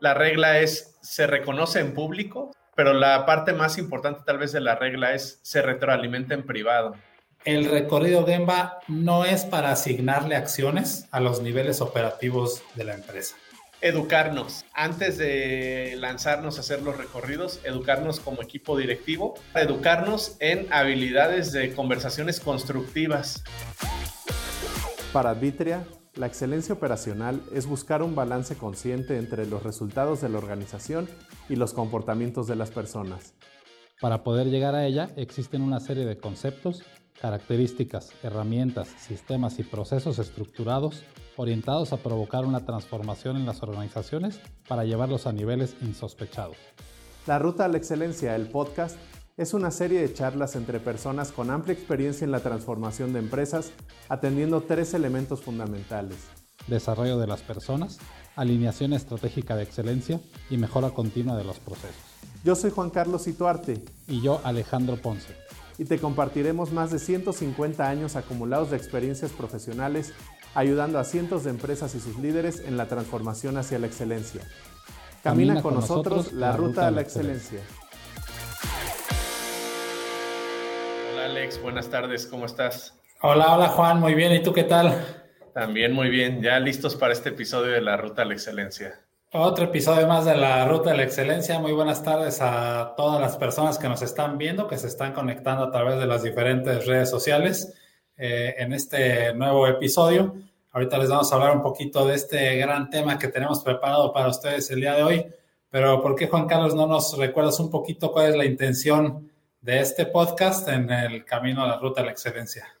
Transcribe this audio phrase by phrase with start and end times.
[0.00, 4.60] la regla es se reconoce en público, pero la parte más importante tal vez de
[4.60, 6.94] la regla es se retroalimenta en privado.
[7.44, 13.36] El recorrido Gemba no es para asignarle acciones a los niveles operativos de la empresa.
[13.80, 14.64] Educarnos.
[14.74, 21.72] Antes de lanzarnos a hacer los recorridos, educarnos como equipo directivo, educarnos en habilidades de
[21.72, 23.44] conversaciones constructivas.
[25.12, 25.84] Para Advitria,
[26.18, 31.08] la excelencia operacional es buscar un balance consciente entre los resultados de la organización
[31.48, 33.34] y los comportamientos de las personas.
[34.00, 36.82] Para poder llegar a ella existen una serie de conceptos,
[37.20, 41.04] características, herramientas, sistemas y procesos estructurados
[41.36, 46.56] orientados a provocar una transformación en las organizaciones para llevarlos a niveles insospechados.
[47.28, 48.96] La Ruta a la Excelencia, el podcast,
[49.38, 53.70] es una serie de charlas entre personas con amplia experiencia en la transformación de empresas,
[54.08, 56.16] atendiendo tres elementos fundamentales.
[56.66, 57.98] Desarrollo de las personas,
[58.34, 60.20] alineación estratégica de excelencia
[60.50, 61.94] y mejora continua de los procesos.
[62.42, 63.80] Yo soy Juan Carlos Ituarte.
[64.08, 65.36] Y yo Alejandro Ponce.
[65.78, 70.12] Y te compartiremos más de 150 años acumulados de experiencias profesionales,
[70.56, 74.42] ayudando a cientos de empresas y sus líderes en la transformación hacia la excelencia.
[75.22, 77.60] Camina, con, nosotros, la, ruta, a la excelencia.
[81.24, 82.94] Alex, buenas tardes, ¿cómo estás?
[83.22, 84.94] Hola, hola Juan, muy bien, ¿y tú qué tal?
[85.52, 89.00] También muy bien, ya listos para este episodio de la Ruta a la Excelencia.
[89.32, 91.58] Otro episodio más de la Ruta de la Excelencia.
[91.58, 95.64] Muy buenas tardes a todas las personas que nos están viendo, que se están conectando
[95.64, 97.74] a través de las diferentes redes sociales
[98.16, 100.34] eh, en este nuevo episodio.
[100.70, 104.28] Ahorita les vamos a hablar un poquito de este gran tema que tenemos preparado para
[104.28, 105.26] ustedes el día de hoy.
[105.68, 109.28] Pero ¿por qué, Juan Carlos, no nos recuerdas un poquito cuál es la intención
[109.68, 112.74] de este podcast en el camino a la ruta a la excelencia.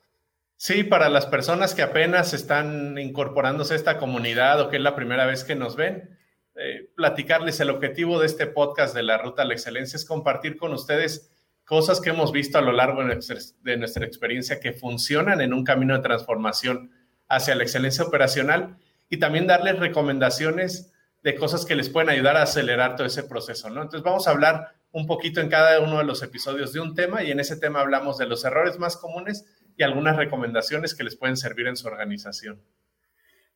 [0.56, 4.96] Sí, para las personas que apenas están incorporándose a esta comunidad o que es la
[4.96, 6.16] primera vez que nos ven,
[6.54, 10.56] eh, platicarles el objetivo de este podcast de la ruta a la excelencia es compartir
[10.56, 11.30] con ustedes
[11.66, 15.52] cosas que hemos visto a lo largo de nuestra, de nuestra experiencia que funcionan en
[15.52, 16.90] un camino de transformación
[17.28, 18.78] hacia la excelencia operacional
[19.10, 20.90] y también darles recomendaciones
[21.22, 23.82] de cosas que les pueden ayudar a acelerar todo ese proceso, ¿no?
[23.82, 27.22] Entonces vamos a hablar un poquito en cada uno de los episodios de un tema
[27.22, 31.16] y en ese tema hablamos de los errores más comunes y algunas recomendaciones que les
[31.16, 32.60] pueden servir en su organización.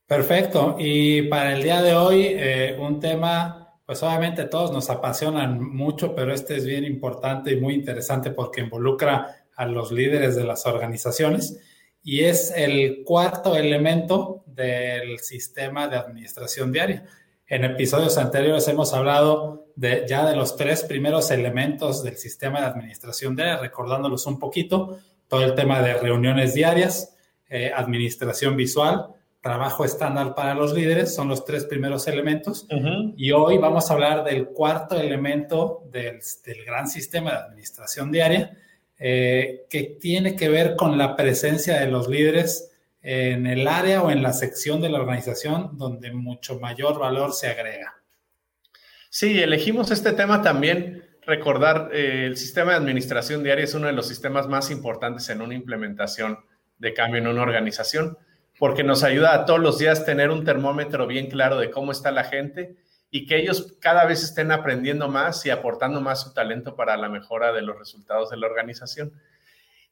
[0.06, 0.76] Perfecto.
[0.78, 6.14] Y para el día de hoy, eh, un tema, pues obviamente todos nos apasionan mucho,
[6.14, 10.64] pero este es bien importante y muy interesante porque involucra a los líderes de las
[10.66, 11.60] organizaciones
[12.04, 17.04] y es el cuarto elemento del sistema de administración diaria.
[17.46, 22.66] En episodios anteriores hemos hablado de, ya de los tres primeros elementos del sistema de
[22.66, 27.16] administración diaria, recordándolos un poquito, todo el tema de reuniones diarias,
[27.48, 29.08] eh, administración visual,
[29.40, 32.66] trabajo estándar para los líderes, son los tres primeros elementos.
[33.16, 36.20] Y hoy vamos a hablar del cuarto elemento del,
[36.64, 38.56] gran sistema de administración diaria,
[38.98, 42.70] eh, que tiene que ver con la presencia de los líderes
[43.02, 47.48] en el área o en la sección de la organización donde mucho mayor valor se
[47.48, 48.01] agrega.
[49.14, 51.04] Sí, elegimos este tema también.
[51.26, 55.42] Recordar, eh, el sistema de administración diaria es uno de los sistemas más importantes en
[55.42, 56.38] una implementación
[56.78, 58.16] de cambio en una organización,
[58.58, 62.10] porque nos ayuda a todos los días tener un termómetro bien claro de cómo está
[62.10, 62.76] la gente
[63.10, 67.10] y que ellos cada vez estén aprendiendo más y aportando más su talento para la
[67.10, 69.12] mejora de los resultados de la organización.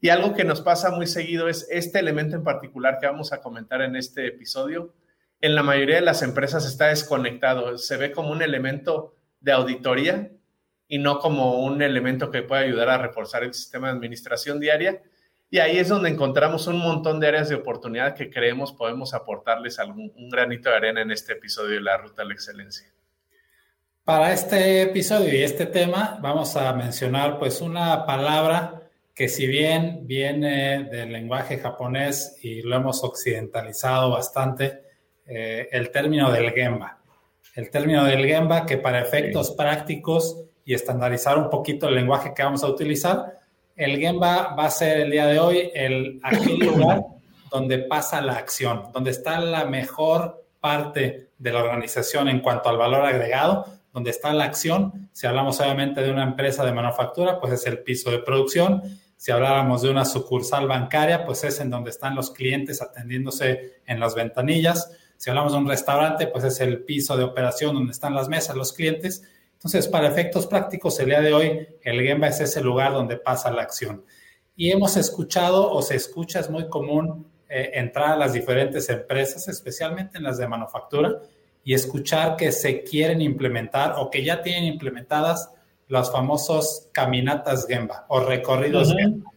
[0.01, 3.43] Y algo que nos pasa muy seguido es este elemento en particular que vamos a
[3.43, 4.95] comentar en este episodio.
[5.41, 10.31] En la mayoría de las empresas está desconectado, se ve como un elemento de auditoría
[10.87, 15.03] y no como un elemento que puede ayudar a reforzar el sistema de administración diaria.
[15.49, 19.78] Y ahí es donde encontramos un montón de áreas de oportunidad que creemos podemos aportarles
[19.78, 22.93] algún, un granito de arena en este episodio de la Ruta a la Excelencia.
[24.05, 28.83] Para este episodio y este tema vamos a mencionar pues una palabra
[29.15, 34.90] que si bien viene del lenguaje japonés y lo hemos occidentalizado bastante,
[35.31, 36.99] eh, el término del Gemba.
[37.55, 42.43] El término del Gemba que para efectos prácticos y estandarizar un poquito el lenguaje que
[42.43, 43.39] vamos a utilizar,
[43.77, 47.04] el Gemba va a ser el día de hoy el aquel lugar
[47.51, 52.77] donde pasa la acción, donde está la mejor parte de la organización en cuanto al
[52.77, 55.09] valor agregado, donde está la acción.
[55.13, 58.83] Si hablamos obviamente de una empresa de manufactura, pues es el piso de producción.
[59.16, 64.01] Si habláramos de una sucursal bancaria, pues es en donde están los clientes atendiéndose en
[64.01, 64.91] las ventanillas.
[65.21, 68.57] Si hablamos de un restaurante, pues es el piso de operación donde están las mesas,
[68.57, 69.22] los clientes.
[69.53, 73.51] Entonces, para efectos prácticos, el día de hoy, el Gemba es ese lugar donde pasa
[73.51, 74.03] la acción.
[74.57, 79.47] Y hemos escuchado o se escucha, es muy común eh, entrar a las diferentes empresas,
[79.47, 81.21] especialmente en las de manufactura,
[81.63, 85.51] y escuchar que se quieren implementar o que ya tienen implementadas
[85.89, 89.31] los famosos caminatas Gemba o recorridos Gemba.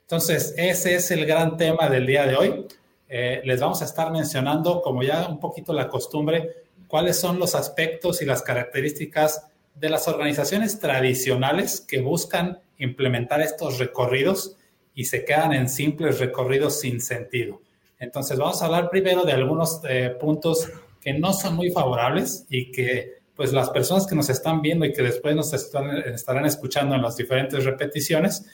[0.00, 2.66] Entonces, ese es el gran tema del día de hoy.
[3.08, 7.54] Eh, les vamos a estar mencionando, como ya un poquito la costumbre, cuáles son los
[7.54, 14.56] aspectos y las características de las organizaciones tradicionales que buscan implementar estos recorridos
[14.94, 17.60] y se quedan en simples recorridos sin sentido.
[17.98, 20.68] Entonces, vamos a hablar primero de algunos eh, puntos
[21.00, 24.92] que no son muy favorables y que pues las personas que nos están viendo y
[24.92, 28.44] que después nos estarán escuchando en las diferentes repeticiones,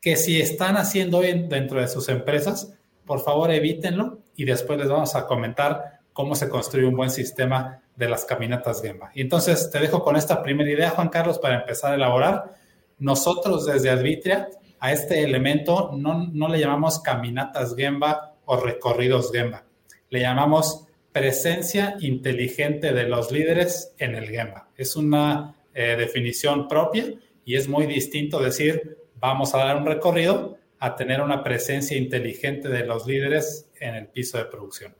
[0.00, 2.72] que si están haciendo dentro de sus empresas,
[3.10, 7.82] por favor evítenlo y después les vamos a comentar cómo se construye un buen sistema
[7.96, 9.10] de las caminatas Gemba.
[9.16, 12.54] Y entonces te dejo con esta primera idea, Juan Carlos, para empezar a elaborar.
[13.00, 14.48] Nosotros desde Advitria
[14.78, 19.64] a este elemento no, no le llamamos caminatas Gemba o recorridos Gemba.
[20.08, 24.68] Le llamamos presencia inteligente de los líderes en el Gemba.
[24.76, 27.06] Es una eh, definición propia
[27.44, 32.68] y es muy distinto decir vamos a dar un recorrido a tener una presencia inteligente
[32.68, 34.96] de los líderes en el piso de producción.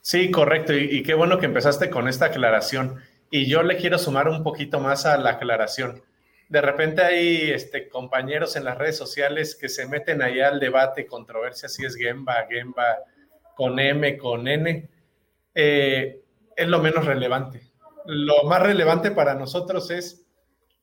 [0.00, 0.72] Sí, correcto.
[0.74, 3.00] Y, qué bueno que empezaste con esta aclaración.
[3.30, 6.02] Y yo le quiero sumar un poquito más a la aclaración.
[6.48, 11.06] De repente hay este, compañeros en las redes sociales que se meten allá al debate,
[11.06, 12.98] controversia si es Gemba, Gemba,
[13.54, 14.88] con M, con N,
[15.54, 16.20] eh,
[16.56, 17.70] es lo menos relevante.
[18.06, 20.23] Lo más relevante para nosotros es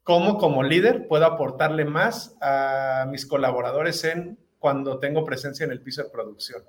[0.04, 5.82] cómo como líder puedo aportarle más a mis colaboradores en cuando tengo presencia en el
[5.82, 6.64] piso de producción.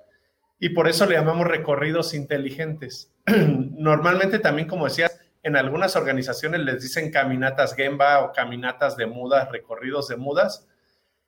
[0.59, 3.11] Y por eso le llamamos recorridos inteligentes.
[3.27, 9.51] Normalmente también, como decías, en algunas organizaciones les dicen caminatas Gemba o caminatas de mudas,
[9.51, 10.67] recorridos de mudas,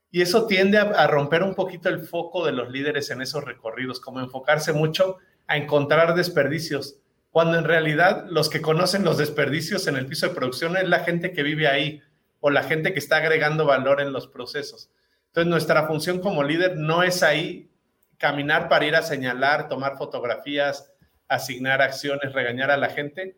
[0.09, 3.99] y eso tiende a, romper un poquito el foco de los líderes en esos recorridos,
[3.99, 5.17] como enfocarse mucho
[5.47, 6.97] a encontrar desperdicios,
[7.35, 11.01] cuando en realidad los que conocen los desperdicios en el piso de producción es la
[11.01, 12.01] gente que vive ahí
[12.39, 14.89] o la gente que está agregando valor en los procesos.
[15.27, 17.69] Entonces, nuestra función como líder no es ahí
[18.17, 20.93] caminar para ir a señalar, tomar fotografías,
[21.27, 23.35] asignar acciones, regañar a la gente.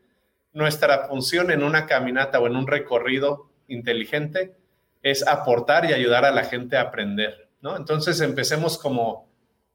[0.54, 4.58] Nuestra función en una caminata o en un recorrido inteligente
[5.02, 7.76] es aportar y ayudar a la gente a aprender, ¿no?
[7.76, 9.28] Entonces empecemos como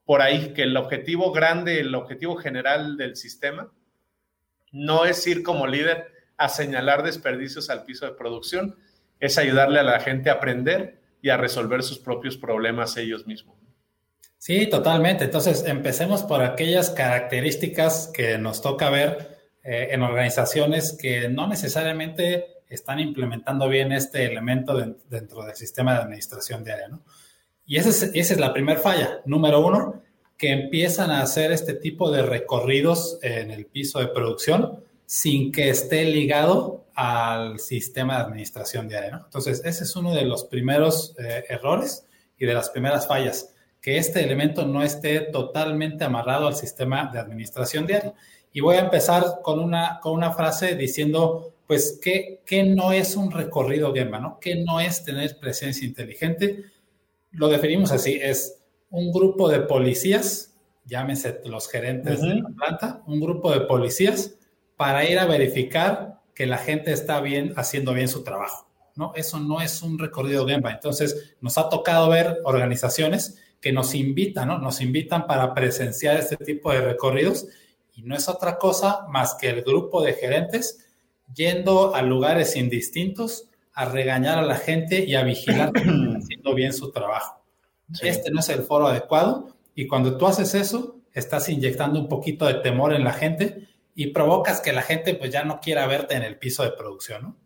[0.04, 3.72] por ahí, que el objetivo grande, el objetivo general del sistema
[4.72, 8.76] no es ir como líder a señalar desperdicios al piso de producción,
[9.20, 13.56] es ayudarle a la gente a aprender y a resolver sus propios problemas ellos mismos.
[14.38, 15.22] Sí, totalmente.
[15.22, 22.46] Entonces, empecemos por aquellas características que nos toca ver eh, en organizaciones que no necesariamente
[22.68, 24.76] están implementando bien este elemento
[25.08, 27.04] dentro del sistema de administración diaria, ¿no?
[27.64, 29.20] Y esa es, esa es la primera falla.
[29.24, 30.01] Número uno,
[30.42, 35.68] que empiezan a hacer este tipo de recorridos en el piso de producción sin que
[35.68, 39.12] esté ligado al sistema de administración diaria.
[39.12, 39.18] ¿no?
[39.18, 43.98] Entonces, ese es uno de los primeros eh, errores y de las primeras fallas, que
[43.98, 48.12] este elemento no esté totalmente amarrado al sistema de administración diaria.
[48.52, 53.14] Y voy a empezar con una, con una frase diciendo, pues, ¿qué, ¿qué no es
[53.14, 54.18] un recorrido Gemba?
[54.18, 54.40] ¿no?
[54.40, 56.64] ¿Qué no es tener presencia inteligente?
[57.32, 58.58] lo definimos así, es
[58.92, 60.54] un grupo de policías,
[60.84, 64.34] llámense los gerentes de la planta, un grupo de policías
[64.76, 68.68] para ir a verificar que la gente está bien, haciendo bien su trabajo.
[68.94, 69.12] ¿no?
[69.14, 70.70] Eso no es un recorrido Gemba.
[70.70, 74.58] Entonces, nos ha tocado ver organizaciones que nos invitan, ¿no?
[74.58, 77.46] Nos invitan para presenciar este tipo de recorridos
[77.94, 80.84] y no es otra cosa más que el grupo de gerentes
[81.34, 86.54] yendo a lugares indistintos a regañar a la gente y a vigilar que están haciendo
[86.54, 87.41] bien su trabajo.
[88.00, 92.46] Este no es el foro adecuado y cuando tú haces eso, estás inyectando un poquito
[92.46, 96.14] de temor en la gente y provocas que la gente pues ya no quiera verte
[96.14, 97.36] en el piso de producción, ¿no?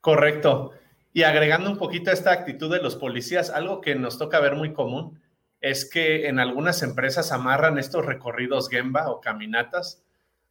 [0.00, 0.72] Correcto.
[1.12, 4.56] Y agregando un poquito a esta actitud de los policías, algo que nos toca ver
[4.56, 5.20] muy común
[5.60, 10.02] es que en algunas empresas amarran estos recorridos Gemba o caminatas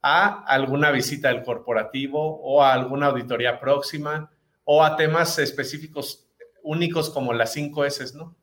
[0.02, 4.32] a alguna visita del corporativo o a alguna auditoría próxima
[4.64, 6.28] o a temas específicos
[6.64, 8.36] únicos como las 5 S, ¿no?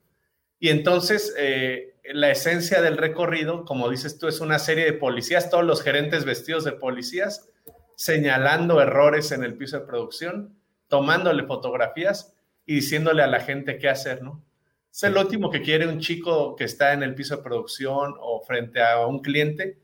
[0.61, 5.49] Y entonces, eh, la esencia del recorrido, como dices tú, es una serie de policías,
[5.49, 7.49] todos los gerentes vestidos de policías,
[7.95, 10.55] señalando errores en el piso de producción,
[10.87, 14.45] tomándole fotografías y diciéndole a la gente qué hacer, ¿no?
[14.91, 18.41] Es el último que quiere un chico que está en el piso de producción o
[18.41, 19.79] frente a un cliente,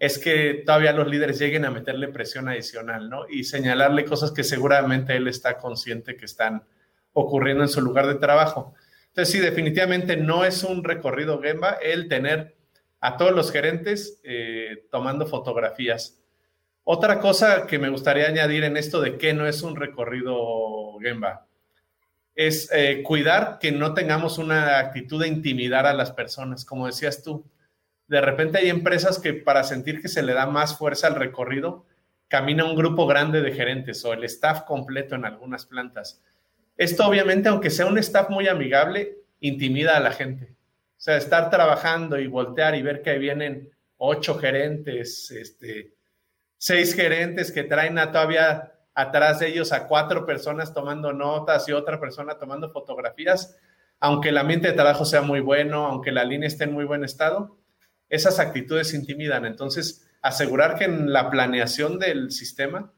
[0.00, 3.28] es que todavía los líderes lleguen a meterle presión adicional, ¿no?
[3.28, 6.64] Y señalarle cosas que seguramente él está consciente que están
[7.12, 8.74] ocurriendo en su lugar de trabajo.
[9.08, 12.56] Entonces, sí, definitivamente no es un recorrido Gemba el tener
[13.00, 16.20] a todos los gerentes eh, tomando fotografías.
[16.84, 21.48] Otra cosa que me gustaría añadir en esto de que no es un recorrido Gemba
[22.38, 27.24] es eh, cuidar que no tengamos una actitud de intimidar a las personas, como decías
[27.24, 27.44] tú.
[28.06, 31.84] De repente hay empresas que para sentir que se le da más fuerza al recorrido,
[32.28, 36.22] camina un grupo grande de gerentes o el staff completo en algunas plantas.
[36.78, 40.54] Esto obviamente, aunque sea un staff muy amigable, intimida a la gente.
[40.96, 45.94] O sea, estar trabajando y voltear y ver que vienen ocho gerentes, este,
[46.56, 51.72] seis gerentes que traen a todavía atrás de ellos a cuatro personas tomando notas y
[51.72, 53.56] otra persona tomando fotografías,
[53.98, 57.02] aunque el ambiente de trabajo sea muy bueno, aunque la línea esté en muy buen
[57.04, 57.58] estado,
[58.08, 59.46] esas actitudes intimidan.
[59.46, 62.92] Entonces, asegurar que en la planeación del sistema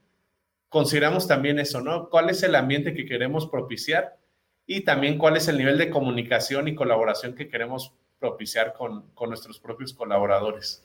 [0.71, 2.09] consideramos también eso, ¿no?
[2.09, 4.17] ¿Cuál es el ambiente que queremos propiciar?
[4.65, 9.27] Y también cuál es el nivel de comunicación y colaboración que queremos propiciar con, con
[9.27, 10.81] nuestros propios colaboradores.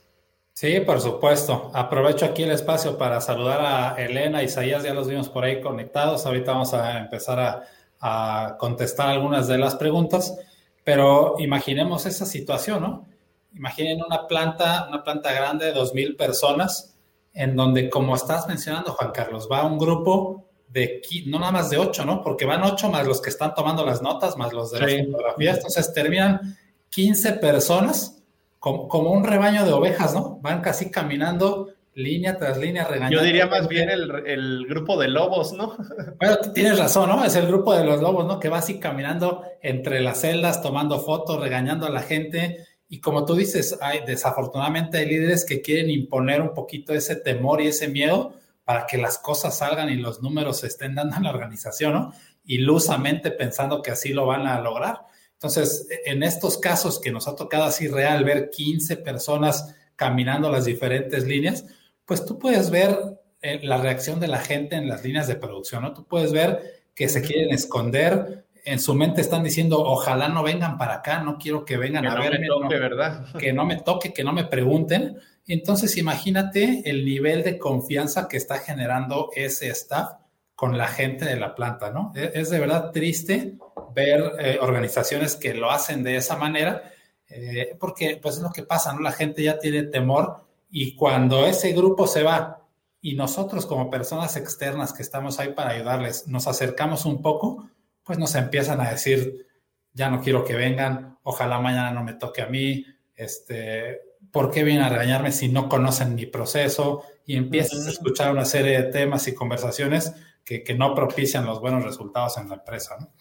[0.52, 1.70] Sí, por supuesto.
[1.72, 6.26] Aprovecho aquí el espacio para saludar a Elena Isaías, ya los vimos por ahí conectados.
[6.26, 7.62] Ahorita vamos a empezar
[8.00, 10.36] a, contestar algunas de las preguntas,
[10.82, 13.06] pero imaginemos esa situación, ¿no?
[13.54, 16.95] Imaginen una planta, una planta grande de 2.000 personas,
[17.36, 21.76] en donde, como estás mencionando, Juan Carlos, va un grupo de, no nada más de
[21.76, 22.22] 8, ¿no?
[22.22, 25.56] Porque van 8 más los que están tomando las notas, más los de las fotografías.
[25.58, 26.56] Entonces terminan
[26.88, 28.22] 15 personas
[28.58, 30.38] como, un rebaño de ovejas, ¿no?
[30.40, 33.18] Van casi caminando línea tras línea regañando.
[33.18, 35.76] Yo diría más bien el, grupo de lobos, ¿no?
[36.18, 37.22] Bueno, tienes razón, ¿no?
[37.22, 38.40] Es el grupo de los lobos, ¿no?
[38.40, 42.66] Que va así caminando entre las celdas, tomando fotos, regañando a la gente.
[42.88, 47.60] Y como tú dices, hay, desafortunadamente hay líderes que quieren imponer un poquito ese temor
[47.60, 51.24] y ese miedo para que las cosas salgan y los números se estén dando en
[51.24, 52.12] la organización, ¿no?
[52.44, 55.02] Ilusamente pensando que así lo van a lograr.
[55.32, 60.64] Entonces, en estos casos que nos ha tocado así real ver 15 personas caminando las
[60.64, 61.64] diferentes líneas,
[62.04, 65.82] pues tú puedes ver eh, la reacción de la gente en las líneas de producción,
[65.82, 65.92] ¿no?
[65.92, 70.76] Tú puedes ver que se quieren esconder, en su mente están diciendo, ojalá no vengan
[70.76, 72.48] para acá, no quiero que vengan a verme.
[72.68, 73.24] ¿verdad?
[73.38, 75.18] Que no me toque, que no me pregunten.
[75.46, 80.14] Entonces, imagínate el nivel de confianza que está generando ese staff
[80.56, 82.12] con la gente de la planta, ¿no?
[82.16, 83.54] E, es de verdad triste
[83.94, 86.90] ver eh, organizaciones que lo hacen de esa manera,
[87.28, 89.00] eh, porque pues es lo que pasa, ¿no?
[89.00, 92.64] La gente ya tiene temor y cuando ese grupo se va
[93.00, 97.68] y nosotros como personas externas que estamos ahí para ayudarles nos acercamos un poco,
[98.06, 99.46] pues nos empiezan a decir,
[99.92, 102.86] ya no quiero que vengan, ojalá mañana no me toque a mí,
[103.16, 107.02] este, ¿por qué vienen a regañarme si no conocen mi proceso?
[107.26, 111.60] Y empiezas a escuchar una serie de temas y conversaciones que, que no propician los
[111.60, 113.12] buenos resultados en la empresa, ¿no?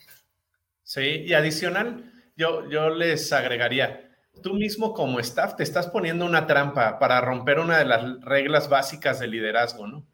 [0.84, 4.12] Sí, y adicional, yo, yo les agregaría,
[4.44, 8.70] tú mismo como staff te estás poniendo una trampa para romper una de las reglas
[8.70, 10.06] básicas de liderazgo, ¿no?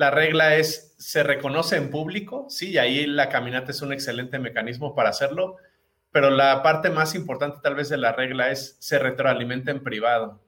[0.00, 4.38] La regla es, se reconoce en público, sí, y ahí la caminata es un excelente
[4.38, 5.58] mecanismo para hacerlo,
[6.10, 10.40] pero la parte más importante tal vez de la regla es, se retroalimenta en privado.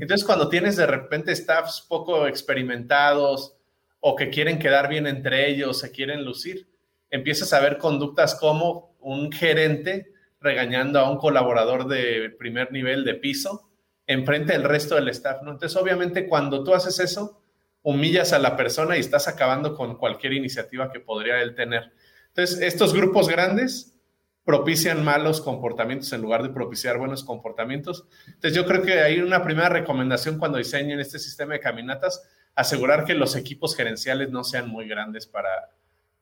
[0.00, 3.54] Entonces, cuando tienes de repente staffs poco experimentados
[4.00, 6.68] o que quieren quedar bien entre ellos, se quieren lucir,
[7.10, 13.14] empiezas a ver conductas como un gerente regañando a un colaborador de primer nivel de
[13.14, 13.70] piso
[14.08, 15.52] enfrente del resto del staff, ¿no?
[15.52, 17.39] Entonces, obviamente, cuando tú haces eso,
[17.82, 21.92] humillas a la persona y estás acabando con cualquier iniciativa que podría él tener.
[22.28, 23.96] Entonces, estos grupos grandes
[24.44, 28.04] propician malos comportamientos en lugar de propiciar buenos comportamientos.
[28.26, 32.22] Entonces, yo creo que hay una primera recomendación cuando diseñen este sistema de caminatas,
[32.54, 35.70] asegurar que los equipos gerenciales no sean muy grandes para,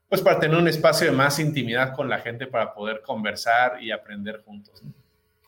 [0.09, 3.91] pues para tener un espacio de más intimidad con la gente para poder conversar y
[3.91, 4.83] aprender juntos.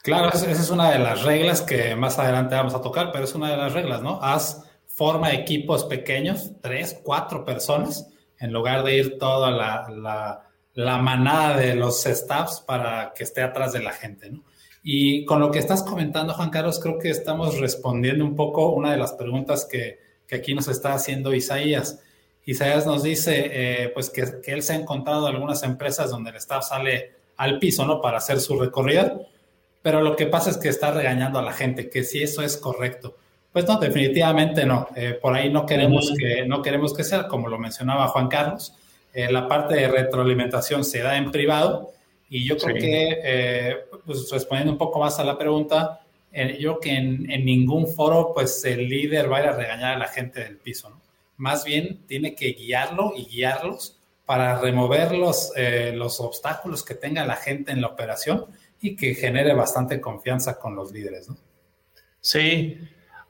[0.02, 3.35] Claro, esa es una de las reglas que más adelante vamos a tocar, pero es
[3.35, 4.19] una de las reglas, ¿no?
[4.23, 4.70] Haz
[5.00, 8.07] forma equipos pequeños, tres, cuatro personas,
[8.38, 13.73] en lugar de ir toda la, la, manada de los staffs para que esté atrás
[13.73, 14.45] de la gente, ¿no?
[14.83, 18.92] Y con lo que estás comentando, Juan Carlos, creo que estamos respondiendo un poco una
[18.92, 22.00] de las preguntas que, que aquí nos está haciendo Isaías.
[22.45, 26.69] Isaías nos dice eh, pues que, él se ha encontrado algunas empresas donde el staff
[26.69, 28.02] sale al piso, ¿no?
[28.02, 29.23] Para hacer su recorrido,
[29.80, 32.59] pero lo que pasa es que está regañando a la gente, que si eso es
[32.59, 33.16] correcto.
[33.52, 34.88] Pues no, definitivamente no.
[34.95, 38.75] Eh, por ahí no queremos, que, no queremos que sea, como lo mencionaba Juan Carlos.
[39.12, 41.90] Eh, la parte de retroalimentación se da en privado
[42.28, 43.76] y yo creo que,
[44.07, 46.00] pues respondiendo un poco más a la pregunta,
[46.33, 49.95] yo creo que en, en, ningún foro, pues el líder va a ir a regañar
[49.95, 51.00] a la gente del piso, ¿no?
[51.40, 57.25] más bien tiene que guiarlo y guiarlos para remover los, eh, los obstáculos que tenga
[57.25, 58.45] la gente en la operación
[58.80, 61.30] y que genere bastante confianza con los líderes.
[61.30, 61.38] ¿no?
[62.21, 62.78] Sí,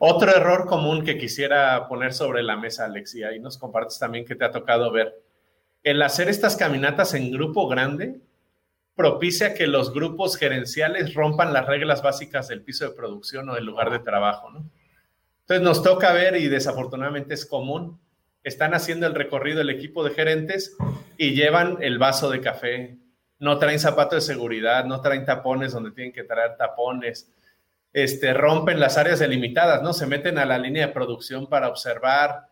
[0.03, 4.35] Otro error común que quisiera poner sobre la mesa, Alex, y nos compartes también que
[4.35, 5.21] te ha tocado ver.
[5.83, 8.19] El hacer estas caminatas en grupo grande
[8.95, 13.67] propicia que los grupos gerenciales rompan las reglas básicas del piso de producción o del
[13.67, 14.65] lugar de trabajo, ¿no?
[15.43, 18.01] Entonces nos toca ver, y desafortunadamente es común,
[18.43, 20.79] están haciendo el recorrido el equipo de gerentes
[21.19, 22.97] y llevan el vaso de café,
[23.39, 27.31] no traen zapatos de seguridad, no traen tapones donde tienen que traer tapones,
[27.93, 29.93] este, rompen las áreas delimitadas, ¿no?
[29.93, 32.47] Se meten a la línea de producción para observar,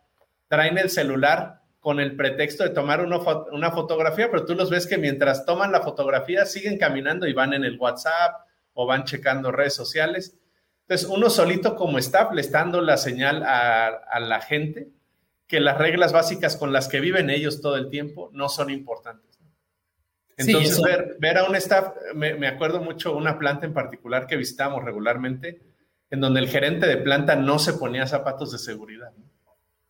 [0.49, 4.99] traen el celular con el pretexto de tomar una fotografía, pero tú los ves que
[4.99, 8.43] mientras toman la fotografía siguen caminando y van en el WhatsApp
[8.75, 10.37] o van checando redes sociales.
[10.83, 14.89] Entonces, uno solito como staff le está dando la señal a, la gente
[15.47, 19.28] que las reglas básicas con las que viven ellos todo el tiempo no son importantes.
[20.39, 20.81] Entonces,
[21.19, 25.61] ver, a un staff, me, acuerdo mucho una planta en particular que visitamos regularmente,
[26.11, 29.11] en donde el gerente de planta no se ponía zapatos de seguridad.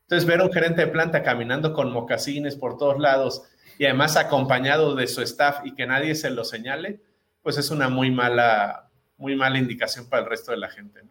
[0.02, 3.42] Entonces, ver a un gerente de planta caminando con mocasines por todos lados
[3.78, 7.00] y además acompañado de su staff y que nadie se lo señale,
[7.42, 8.88] pues es una muy mala,
[9.18, 11.02] muy mala indicación para el resto de la gente.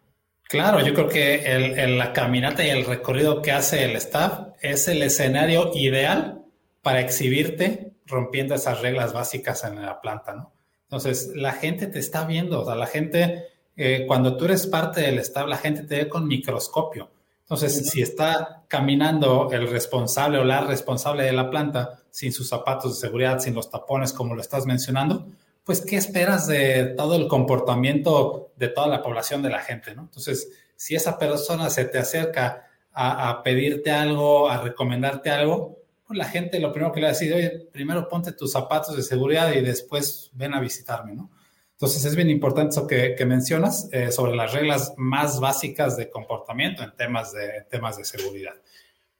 [0.48, 5.02] Claro, yo creo que la caminata y el recorrido que hace el staff es el
[5.02, 6.42] escenario ideal
[6.82, 10.52] para exhibirte rompiendo esas reglas básicas en la planta, ¿no?
[10.88, 13.44] Entonces, la gente te está viendo, o sea, la gente,
[13.76, 17.10] eh, cuando tú eres parte del staff, la gente te ve con microscopio.
[17.42, 22.94] Entonces, si está caminando el responsable o la responsable de la planta sin sus zapatos
[22.94, 25.26] de seguridad, sin los tapones, como lo estás mencionando,
[25.64, 30.02] pues, ¿qué esperas de todo el comportamiento de toda la población de la gente, ¿no?
[30.02, 35.77] Entonces, si esa persona se te acerca a, a pedirte algo, a recomendarte algo,
[36.08, 38.96] pues la gente lo primero que le va a decir, oye, primero ponte tus zapatos
[38.96, 41.30] de seguridad y después ven a visitarme, ¿no?
[41.72, 46.82] Entonces es bien importante eso que, mencionas eh, sobre las reglas más básicas de comportamiento
[46.82, 48.54] en temas de, temas de seguridad.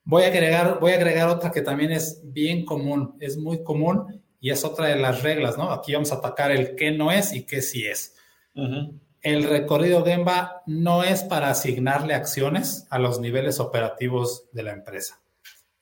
[0.03, 4.23] Voy a, agregar, voy a agregar otra que también es bien común, es muy común
[4.41, 5.71] y es otra de las reglas, ¿no?
[5.71, 8.17] Aquí vamos a atacar el qué no es y qué sí es.
[9.21, 15.21] El recorrido Gemba no es para asignarle acciones a los niveles operativos de la empresa.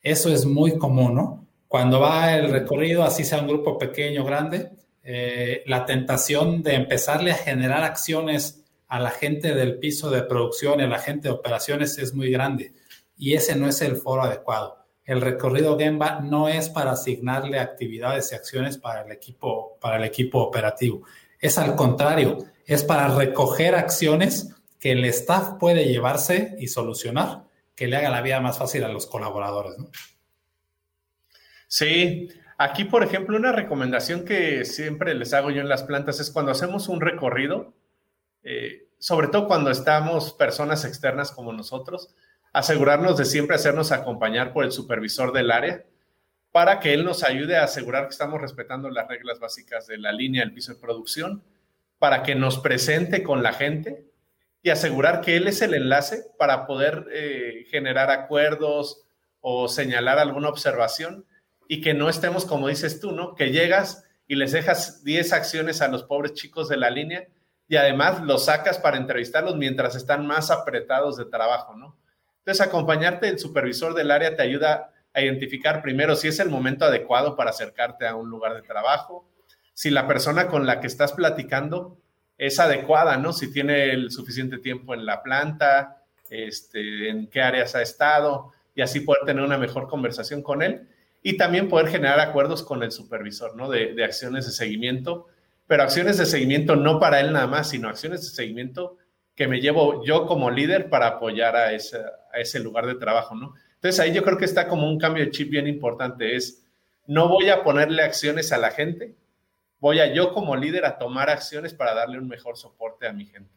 [0.07, 1.47] Eso es muy común, ¿no?
[1.67, 4.71] Cuando va el recorrido, así sea un grupo pequeño o grande,
[5.03, 10.79] eh, la tentación de empezarle a generar acciones a la gente del piso de producción
[10.79, 12.71] y a la gente de operaciones es muy grande.
[13.17, 14.77] Y ese no es el foro adecuado.
[15.03, 20.05] El recorrido Gemba no es para asignarle actividades y acciones para el equipo, para el
[20.05, 21.01] equipo operativo.
[21.37, 27.46] Es al contrario, es para recoger acciones que el staff puede llevarse y solucionar
[27.77, 29.77] que le haga la vida más fácil a los colaboradores.
[29.77, 29.89] ¿no?
[31.67, 36.31] Sí, aquí por ejemplo una recomendación que siempre les hago yo en las plantas es
[36.31, 37.75] cuando hacemos un recorrido,
[38.43, 42.15] eh, sobre todo cuando estamos personas externas como nosotros,
[42.51, 45.85] asegurarnos de siempre hacernos acompañar por el supervisor del área
[46.51, 50.11] para que él nos ayude a asegurar que estamos respetando las reglas básicas de la
[50.11, 51.43] línea del piso de producción,
[51.99, 54.06] para que nos presente con la gente
[54.61, 59.05] y asegurar que él es el enlace para poder eh, generar acuerdos
[59.39, 61.25] o señalar alguna observación
[61.67, 63.35] y que no estemos, como dices tú, ¿no?
[63.35, 67.27] Que llegas y les dejas 10 acciones a los pobres chicos de la línea
[67.67, 71.97] y además los sacas para entrevistarlos mientras están más apretados de trabajo, ¿no?
[72.39, 76.85] Entonces, acompañarte del supervisor del área te ayuda a identificar primero si es el momento
[76.85, 79.27] adecuado para acercarte a un lugar de trabajo,
[79.73, 81.97] si la persona con la que estás platicando
[82.37, 83.33] es adecuada, ¿no?
[83.33, 88.81] Si tiene el suficiente tiempo en la planta, este, en qué áreas ha estado, y
[88.81, 90.87] así poder tener una mejor conversación con él
[91.23, 93.69] y también poder generar acuerdos con el supervisor, ¿no?
[93.69, 95.27] De, acciones de seguimiento,
[95.65, 98.97] pero acciones de seguimiento no para él nada más, sino acciones de seguimiento
[99.35, 103.55] que me llevo yo como líder para apoyar a, a ese lugar de trabajo, ¿no?
[103.75, 106.63] Entonces ahí yo creo que está como un cambio de chip bien importante, es
[107.07, 109.15] no voy a ponerle acciones a la gente,
[109.79, 113.25] voy a yo como líder a tomar acciones para darle un mejor soporte a mi
[113.25, 113.51] gente.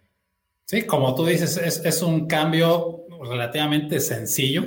[0.71, 4.63] Sí, como tú dices, es, un cambio relativamente sencillo.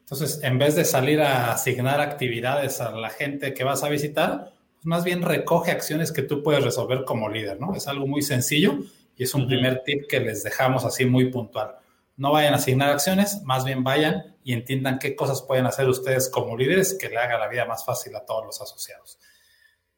[0.00, 4.52] Entonces, en vez de salir a asignar actividades a la gente que vas a visitar,
[4.74, 7.74] pues más bien recoge acciones que tú puedes resolver como líder, ¿no?
[7.74, 8.80] Es algo muy sencillo
[9.16, 11.76] y es un primer tip que les dejamos así muy puntual.
[12.18, 16.28] No vayan a asignar acciones, más bien vayan y entiendan qué cosas pueden hacer ustedes
[16.28, 19.18] como líderes que le haga la vida más fácil a todos los asociados.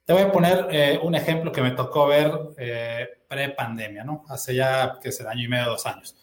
[0.09, 4.25] Te voy a poner eh, un ejemplo que me tocó ver eh, pre-pandemia, ¿no?
[4.31, 6.17] Hace ya, que será año y medio, dos años.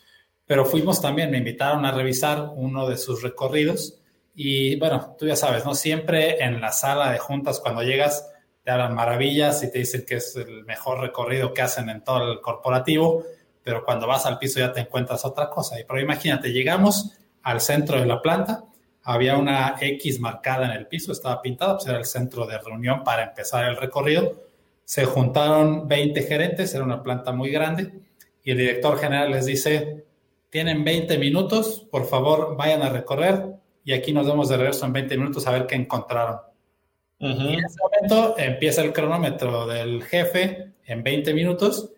[0.47, 4.01] Pero fuimos también, me invitaron a revisar uno de sus recorridos
[4.33, 5.75] y bueno, tú ya sabes, ¿no?
[5.75, 8.27] Siempre en la sala de juntas cuando llegas
[8.63, 12.31] te hablan maravillas y te dicen que es el mejor recorrido que hacen en todo
[12.31, 13.23] el corporativo,
[13.61, 15.75] pero cuando vas al piso ya te encuentras otra cosa.
[15.87, 18.63] Pero imagínate, llegamos al centro de la planta,
[19.05, 23.03] había una X marcada en el piso, estaba pintada, pues era el centro de reunión
[23.03, 24.33] para empezar el recorrido.
[24.83, 27.93] Se juntaron 20 gerentes, era una planta muy grande,
[28.43, 30.05] y el director general les dice,
[30.49, 33.45] tienen 20 minutos, por favor vayan a recorrer
[33.83, 36.39] y aquí nos vemos de regreso en 20 minutos a ver qué encontraron.
[37.19, 41.91] Y en ese momento empieza el cronómetro del jefe en 20 minutos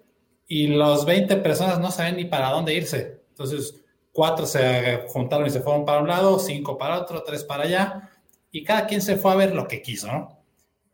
[0.45, 3.21] y los 20 personas no saben ni para dónde irse.
[3.29, 3.75] Entonces,
[4.17, 8.09] cuatro se juntaron y se fueron para un lado, cinco para otro, tres para allá,
[8.51, 10.39] y cada quien se fue a ver lo que quiso, ¿no?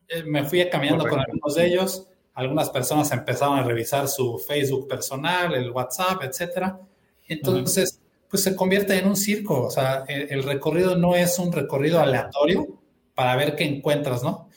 [0.09, 4.89] Eh, me fui caminando con algunos de ellos, algunas personas empezaron a revisar su Facebook
[4.89, 6.77] personal, el WhatsApp, etcétera.
[7.25, 12.01] Entonces, pues se convierte en un circo, o sea, el recorrido no es un recorrido
[12.01, 12.67] aleatorio,
[13.15, 14.49] para ver qué encuentras, ¿no?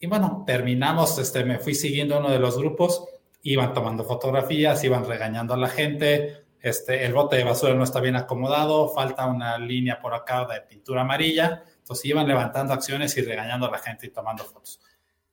[0.00, 3.04] Y bueno, terminamos, este, me fui siguiendo uno de los grupos,
[3.42, 8.00] iban tomando fotografías, iban regañando a la gente, este, el bote de basura no está
[8.00, 13.20] bien acomodado, falta una línea por acá de pintura amarilla, entonces iban levantando acciones y
[13.20, 14.80] regañando a la gente y tomando fotos.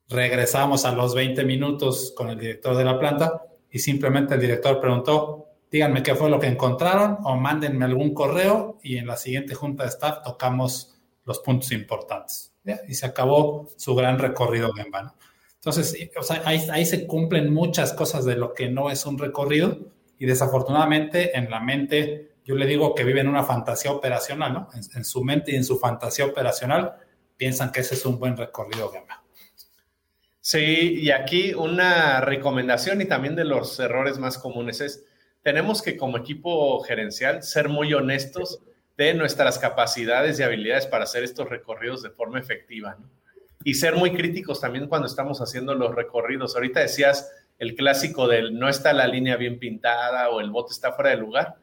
[0.10, 4.82] Regresamos a los 20 minutos con el director de la planta y simplemente el director
[4.82, 9.56] preguntó, díganme qué fue lo que encontraron o mándenme algún correo y en la siguiente
[9.56, 12.54] junta de staff tocamos los puntos importantes
[12.90, 15.16] y se acabó su gran recorrido de vano.
[15.56, 19.78] Entonces, o sea, ahí, se cumplen muchas cosas de lo que no es un recorrido
[20.22, 24.68] y desafortunadamente en la mente, yo le digo que viven una fantasía operacional, ¿no?
[24.94, 26.94] En, su mente y en su fantasía operacional
[27.38, 29.24] piensan que ese es un buen recorrido Gemma.
[30.40, 35.04] Sí, y aquí una recomendación y también de los errores más comunes es,
[35.42, 38.60] tenemos que como equipo gerencial ser muy honestos
[38.98, 42.96] de nuestras capacidades y habilidades para hacer estos recorridos de forma efectiva,
[43.64, 46.56] Y ser muy críticos también cuando estamos haciendo los recorridos.
[46.56, 47.28] Ahorita decías
[47.62, 51.18] el clásico del no está la línea bien pintada o el bote está fuera de
[51.18, 51.58] lugar.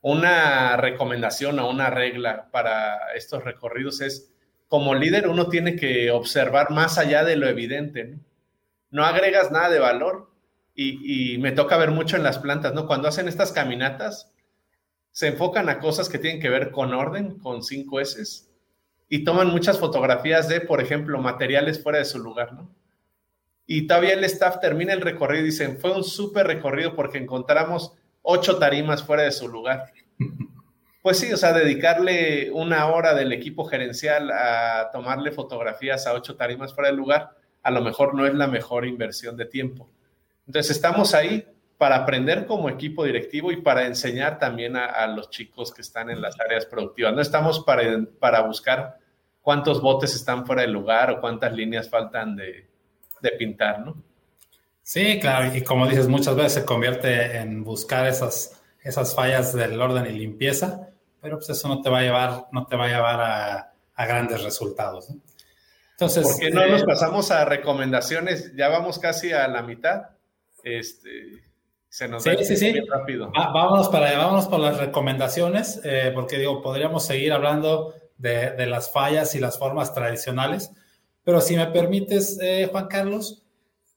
[0.00, 4.32] Una recomendación o una regla para estos recorridos es,
[4.68, 8.16] como líder uno tiene que observar más allá de lo evidente,
[8.92, 9.04] ¿no?
[9.04, 10.30] Agregas nada de valor
[10.72, 12.86] y, y me toca ver mucho en las plantas, ¿no?
[12.86, 14.32] Cuando hacen estas caminatas,
[15.10, 18.22] se enfocan a cosas que tienen que ver con orden, con cinco S,
[19.08, 22.70] y toman muchas fotografías de, por ejemplo, materiales fuera de su lugar, ¿no?
[23.66, 27.92] Y todavía el staff termina el recorrido y dicen, fue un súper recorrido porque encontramos
[28.22, 29.92] ocho tarimas fuera de su lugar.
[31.04, 36.34] Pues sí, o sea, dedicarle una hora del equipo gerencial a tomarle fotografías a ocho
[36.34, 39.90] tarimas fuera del lugar, a lo mejor no es la mejor inversión de tiempo.
[40.46, 41.46] Entonces estamos ahí
[41.76, 46.22] para aprender como equipo directivo y para enseñar también a, los chicos que están en
[46.22, 47.12] las áreas productivas.
[47.12, 47.82] No estamos para,
[48.18, 48.96] para buscar
[49.42, 52.66] cuántos botes están fuera del lugar o cuántas líneas faltan de,
[53.30, 53.96] pintar, ¿no?
[54.82, 59.80] Sí, claro, y como dices, muchas veces se convierte en buscar esas, esas fallas del
[59.80, 60.88] orden y limpieza,
[61.20, 64.42] pero pues eso no te va a llevar, no te va a llevar a, grandes
[64.42, 65.08] resultados.
[65.08, 65.16] ¿no?
[65.92, 68.54] Entonces, ¿por qué no eh, nos pasamos a recomendaciones?
[68.54, 70.10] Ya vamos casi a la mitad.
[70.62, 71.44] Este,
[71.94, 72.74] se nos sí, sí, sí.
[72.90, 73.30] rápido.
[73.32, 79.36] vámonos, para, vámonos por las recomendaciones, eh, porque digo, podríamos seguir hablando de, las fallas
[79.36, 80.72] y las formas tradicionales,
[81.24, 83.42] pero si me permites, eh, Juan Carlos,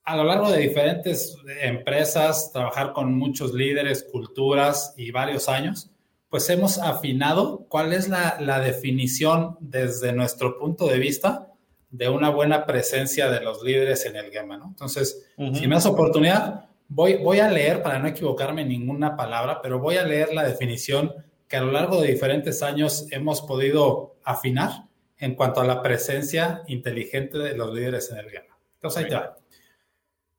[0.04, 5.90] a lo largo de diferentes empresas, trabajar con muchos líderes, culturas y varios años,
[6.30, 11.52] pues hemos afinado cuál es la, definición desde nuestro punto de vista
[11.90, 14.66] de una buena presencia de los líderes en el GEMA, ¿no?
[14.66, 19.78] Entonces, si me das oportunidad, Voy, a leer, para no equivocarme en ninguna palabra, pero
[19.78, 21.12] voy a leer la definición
[21.46, 24.87] que a lo largo de diferentes años hemos podido afinar
[25.18, 28.58] en cuanto a la presencia inteligente de los líderes en el guerra.
[28.74, 29.36] Entonces, ahí va.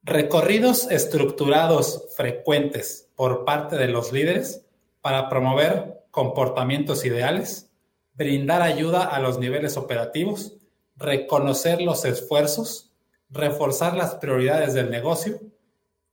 [0.02, 4.66] Recorridos estructurados frecuentes por parte de los líderes
[5.02, 7.70] para promover comportamientos ideales,
[8.14, 10.58] brindar ayuda a los niveles operativos,
[10.96, 12.92] reconocer los esfuerzos,
[13.30, 15.40] reforzar las prioridades del negocio,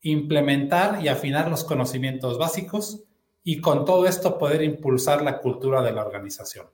[0.02, 3.02] implementar y afinar los conocimientos básicos
[3.42, 6.66] y con todo esto poder impulsar la cultura de la organización.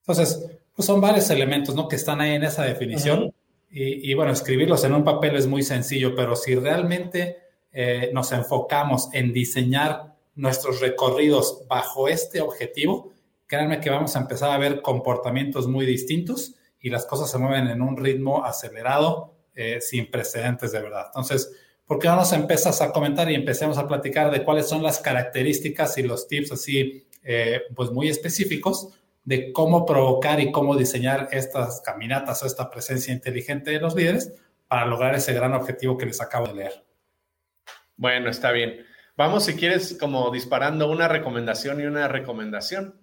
[0.00, 1.88] Entonces, pues son varios elementos ¿no?
[1.88, 3.34] que están ahí en esa definición
[3.78, 7.36] y, bueno, escribirlos en un papel es muy sencillo, pero si realmente
[7.72, 13.12] eh, nos enfocamos en diseñar nuestros recorridos bajo este objetivo,
[13.46, 17.66] créanme que vamos a empezar a ver comportamientos muy distintos y las cosas se mueven
[17.66, 21.06] en un ritmo acelerado, eh, sin precedentes de verdad.
[21.08, 21.52] Entonces,
[21.84, 25.00] ¿por qué no nos empiezas a comentar y empecemos a platicar de cuáles son las
[25.00, 28.88] características y los tips así, eh, pues muy específicos
[29.26, 34.32] de cómo provocar y cómo diseñar estas caminatas o esta presencia inteligente de los líderes
[34.68, 36.84] para lograr ese gran objetivo que les acabo de leer?
[37.96, 38.86] Bueno, está bien.
[39.16, 43.00] Vamos, si quieres, como disparando una recomendación y una recomendación.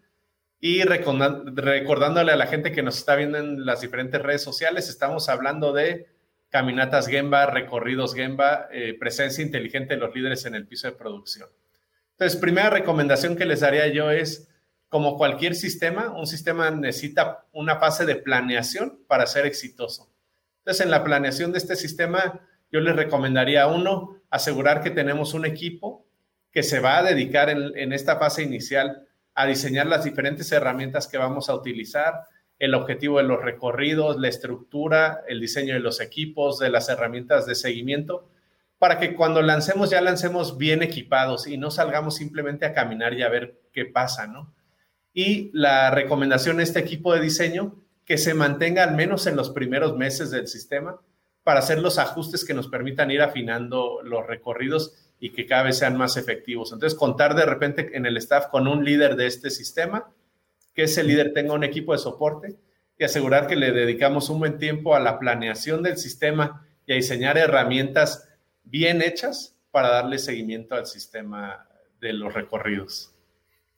[0.62, 5.28] Y recordándole a la gente que nos está viendo en las diferentes redes sociales, estamos
[5.28, 6.08] hablando de
[6.48, 11.50] caminatas Gemba, recorridos Gemba, eh, presencia inteligente de los líderes en el piso de producción.
[12.12, 14.48] Entonces, primera recomendación que les daría yo es,
[14.94, 20.14] como cualquier sistema, un sistema necesita una fase de planeación para ser exitoso.
[20.60, 25.34] Entonces, en la planeación de este sistema, yo les recomendaría a uno, asegurar que tenemos
[25.34, 26.06] un equipo
[26.52, 31.18] que se va a dedicar en, esta fase inicial a diseñar las diferentes herramientas que
[31.18, 32.28] vamos a utilizar,
[32.60, 37.48] el objetivo de los recorridos, la estructura, el diseño de los equipos, de las herramientas
[37.48, 38.30] de seguimiento,
[38.78, 43.24] para que cuando lancemos ya lancemos bien equipados y no salgamos simplemente a caminar y
[43.24, 44.54] a ver qué pasa, ¿no?
[45.14, 49.50] Y la recomendación de este equipo de diseño que se mantenga al menos en los
[49.50, 51.00] primeros meses del sistema
[51.44, 55.78] para hacer los ajustes que nos permitan ir afinando los recorridos y que cada vez
[55.78, 56.74] sean más efectivos.
[56.74, 60.12] Entonces, contar de repente en el staff con un líder de este sistema,
[60.74, 62.56] que ese líder tenga un equipo de soporte
[62.98, 66.96] y asegurar que le dedicamos un buen tiempo a la planeación del sistema y a
[66.96, 68.28] diseñar herramientas
[68.64, 71.68] bien hechas para darle seguimiento al sistema
[72.00, 73.13] de los recorridos.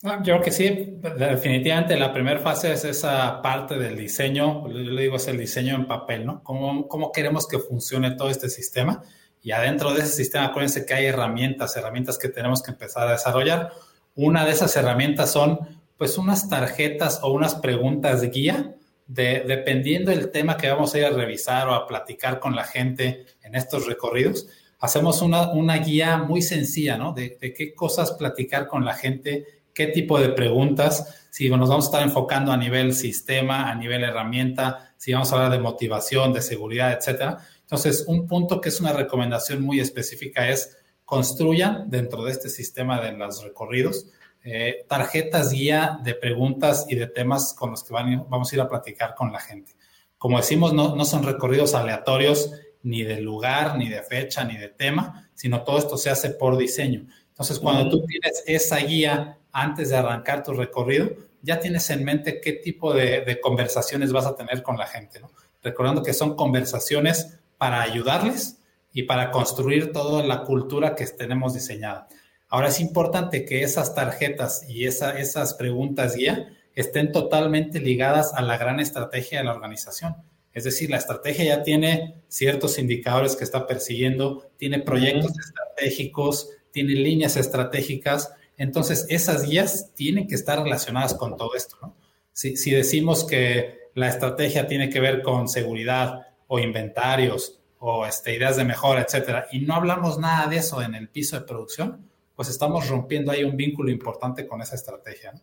[0.05, 5.01] Yo creo que sí, definitivamente la primera fase es esa parte del diseño, yo le
[5.01, 6.43] digo es el diseño en papel, ¿no?
[6.43, 9.01] ¿Cómo, ¿Cómo queremos que funcione todo este sistema?
[9.41, 13.13] Y adentro de ese sistema, acuérdense que hay herramientas, herramientas que tenemos que empezar a
[13.13, 13.71] desarrollar.
[14.13, 15.59] Una de esas herramientas son,
[15.97, 18.75] pues, unas tarjetas o unas preguntas guía,
[19.07, 22.63] de, dependiendo del tema que vamos a ir a revisar o a platicar con la
[22.63, 24.47] gente en estos recorridos.
[24.79, 27.11] Hacemos una, una guía muy sencilla, ¿no?
[27.13, 31.85] De, de qué cosas platicar con la gente qué tipo de preguntas, si nos vamos
[31.85, 36.33] a estar enfocando a nivel sistema, a nivel herramienta, si vamos a hablar de motivación,
[36.33, 37.37] de seguridad, etcétera.
[37.61, 42.99] Entonces, un punto que es una recomendación muy específica es construyan dentro de este sistema
[42.99, 44.07] de los recorridos
[44.47, 48.69] eh, tarjetas guía de preguntas y de temas con los que vamos a ir a
[48.69, 49.71] platicar con la gente.
[50.19, 52.51] Como decimos, no, no son recorridos aleatorios
[52.83, 56.57] ni de lugar, ni de fecha, ni de tema, sino todo esto se hace por
[56.57, 57.07] diseño.
[57.29, 62.41] Entonces, cuando tú tienes esa guía antes de arrancar tu recorrido, ya tienes en mente
[62.41, 65.31] qué tipo de, conversaciones vas a tener con la gente, ¿no?
[65.63, 68.57] Recordando que son conversaciones para ayudarles
[68.91, 72.09] y para construir toda la cultura que tenemos diseñada.
[72.49, 78.57] Ahora es importante que esas tarjetas y esas preguntas guía estén totalmente ligadas a la
[78.57, 80.17] gran estrategia de la organización.
[80.51, 86.91] Es decir, la estrategia ya tiene ciertos indicadores que está persiguiendo, tiene proyectos estratégicos, tiene
[86.91, 91.95] líneas estratégicas entonces, esas guías tienen que estar relacionadas con todo esto, ¿no?
[92.31, 98.57] Si, decimos que la estrategia tiene que ver con seguridad o inventarios o este, ideas
[98.57, 102.49] de mejora, etcétera, y no hablamos nada de eso en el piso de producción, pues
[102.49, 105.31] estamos rompiendo ahí un vínculo importante con esa estrategia.
[105.31, 105.41] ¿no?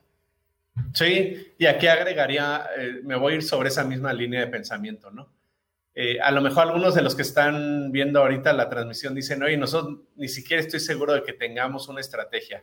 [0.92, 5.10] Sí, y aquí agregaría, eh, me voy a ir sobre esa misma línea de pensamiento,
[5.10, 5.28] ¿no?
[5.94, 9.58] Eh, a lo mejor algunos de los que están viendo ahorita la transmisión dicen, oye,
[9.58, 12.62] nosotros ni siquiera estoy seguro de que tengamos una estrategia.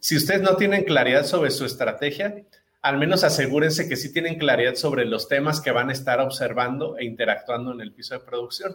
[0.00, 2.34] Si ustedes no tienen claridad sobre su estrategia,
[2.80, 6.96] al menos asegúrense que sí tienen claridad sobre los temas que van a estar observando
[6.96, 8.74] e interactuando en el piso de producción.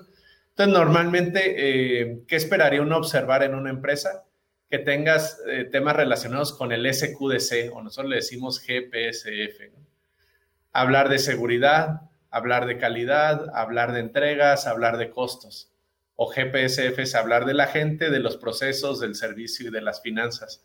[0.49, 4.25] Entonces, normalmente, eh, ¿qué esperaría uno observar en una empresa?
[4.69, 9.71] Que tengas eh, temas relacionados con el SQDC, o nosotros le decimos GPSF.
[10.73, 15.71] Hablar de seguridad, hablar de calidad, hablar de entregas, hablar de costos.
[16.15, 20.01] O GPSF es hablar de la gente, de los procesos, del servicio y de las
[20.01, 20.63] finanzas.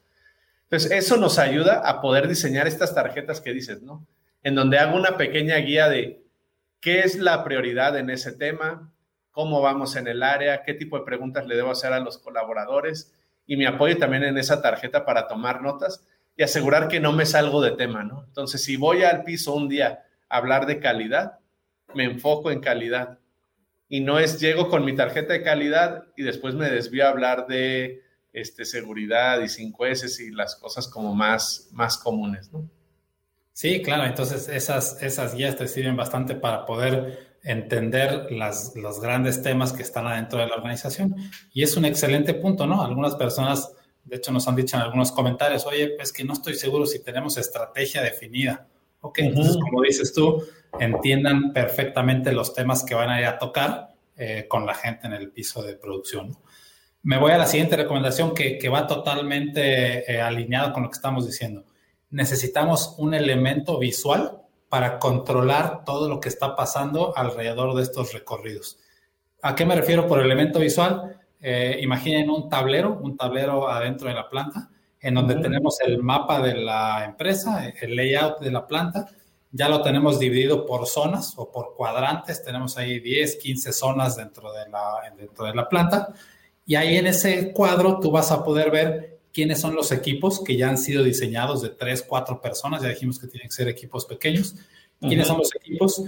[0.71, 4.07] Entonces, eso nos ayuda a poder diseñar estas tarjetas que dices, ¿no?
[4.43, 6.23] En donde hago una pequeña guía de
[6.81, 8.93] qué es la prioridad en ese tema,
[9.31, 13.15] cómo vamos en el área, qué tipo de preguntas le debo hacer a los colaboradores
[13.47, 16.05] y me apoyo también en esa tarjeta para tomar notas
[16.37, 18.25] y asegurar que no me salgo de tema, ¿no?
[18.27, 21.39] Entonces, si voy al piso un día a hablar de calidad,
[21.95, 23.19] me enfoco en calidad
[23.89, 27.47] y no es llego con mi tarjeta de calidad y después me desvío a hablar
[27.47, 32.69] de este, seguridad y cinco s y las cosas como más, más comunes, ¿no?
[33.53, 39.73] Sí, claro, entonces esas, esas guías te sirven bastante para poder entender los grandes temas
[39.73, 41.17] que están adentro de la organización.
[41.53, 42.85] Y es un excelente punto, ¿no?
[42.85, 43.73] Algunas personas,
[44.05, 47.03] de hecho, nos han dicho en algunos comentarios, oye, es que no estoy seguro si
[47.03, 48.69] tenemos estrategia definida.
[49.01, 50.45] Ok, entonces, como dices tú,
[50.79, 55.15] entiendan perfectamente los temas que van a ir a tocar eh, con la gente en
[55.15, 56.29] el piso de producción.
[56.29, 56.41] ¿no?
[57.03, 61.27] Me voy a la siguiente recomendación que, va totalmente eh, alineado con lo que estamos
[61.27, 61.65] diciendo.
[62.11, 68.79] Necesitamos un elemento visual para controlar todo lo que está pasando alrededor de estos recorridos.
[69.43, 71.19] ¿A qué me refiero por elemento visual?
[71.41, 76.41] eh, imaginen un tablero, un tablero adentro de la planta, en donde tenemos el mapa
[76.41, 79.07] de la empresa, el layout de la planta,
[79.51, 84.53] ya lo tenemos dividido por zonas o por cuadrantes, tenemos ahí 10, 15 zonas dentro
[84.53, 86.13] de la, dentro de la planta,
[86.69, 90.57] y ahí en ese cuadro tú vas a poder ver quiénes son los equipos que
[90.57, 94.05] ya han sido diseñados de 3, 4 personas, ya dijimos que tienen que ser equipos
[94.05, 94.55] pequeños,
[95.01, 96.05] quiénes son los equipos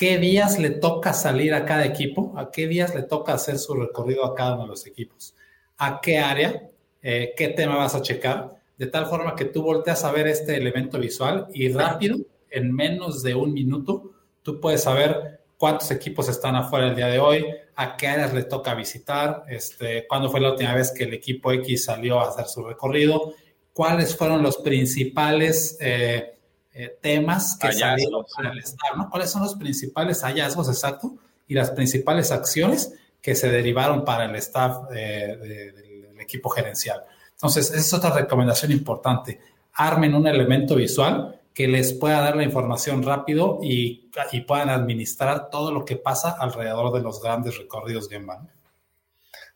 [0.00, 3.74] qué días le toca salir a cada equipo, a qué días le toca hacer su
[3.74, 5.34] recorrido a cada uno de los equipos,
[5.76, 6.70] a qué área,
[7.02, 10.56] eh, qué tema vas a checar, de tal forma que tú volteas a ver este
[10.56, 12.16] elemento visual y rápido,
[12.48, 17.18] en menos de un minuto, tú puedes saber cuántos equipos están afuera el día de
[17.18, 17.44] hoy,
[17.76, 21.52] a qué áreas le toca visitar, este, cuándo fue la última vez que el equipo
[21.52, 23.34] X salió a hacer su recorrido,
[23.74, 25.76] cuáles fueron los principales...
[25.78, 26.36] Eh,
[26.72, 29.10] eh, temas que salieron para el staff, ¿no?
[29.10, 31.16] ¿Cuáles son los principales hallazgos exacto
[31.48, 37.02] y las principales acciones que se derivaron para el staff del equipo gerencial?
[37.32, 39.40] Entonces, esa es otra recomendación importante.
[39.72, 45.50] Armen un elemento visual que les pueda dar la información rápido y, y puedan administrar
[45.50, 48.48] todo lo que pasa alrededor de los grandes recorridos Gemba.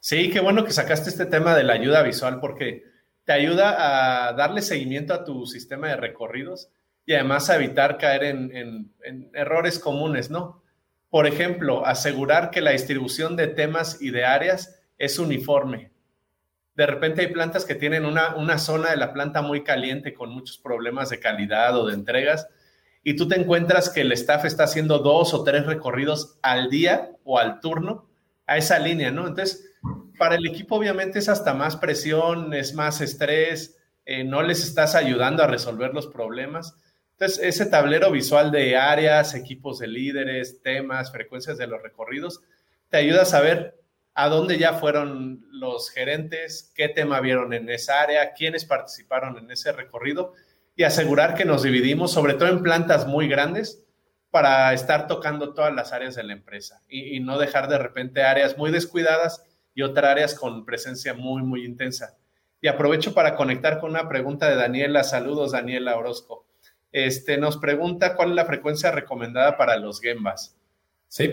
[0.00, 2.84] Sí, qué bueno que sacaste este tema de la ayuda visual porque
[3.24, 6.68] te ayuda a darle seguimiento a tu sistema de recorridos
[7.06, 8.92] y además evitar caer en,
[9.32, 10.62] errores comunes, ¿no?
[11.08, 15.90] Por ejemplo, asegurar que la distribución de temas y de áreas es uniforme.
[16.74, 20.30] De repente hay plantas que tienen una, una zona de la planta muy caliente con
[20.30, 22.48] muchos problemas de calidad o de entregas
[23.04, 27.10] y tú te encuentras que el staff está haciendo dos o tres recorridos al día
[27.22, 28.08] o al turno
[28.46, 29.26] a esa línea, ¿no?
[29.28, 29.72] Entonces,
[30.18, 34.94] para el equipo obviamente es hasta más presión, es más estrés, eh, no les estás
[34.94, 36.76] ayudando a resolver los problemas.
[37.12, 42.40] Entonces, ese tablero visual de áreas, equipos de líderes, temas, frecuencias de los recorridos,
[42.88, 43.78] te ayuda a saber
[44.14, 49.50] a dónde ya fueron los gerentes, qué tema vieron en esa área, quiénes participaron en
[49.50, 50.32] ese recorrido
[50.76, 53.84] y asegurar que nos dividimos, sobre todo en plantas muy grandes,
[54.30, 58.22] para estar tocando todas las áreas de la empresa y, y no dejar de repente
[58.22, 62.16] áreas muy descuidadas y otras áreas con presencia muy, muy intensa.
[62.60, 65.04] Y aprovecho para conectar con una pregunta de Daniela.
[65.04, 66.46] Saludos, Daniela Orozco.
[66.90, 70.56] Este, nos pregunta cuál es la frecuencia recomendada para los Gembas.
[71.08, 71.30] Sí.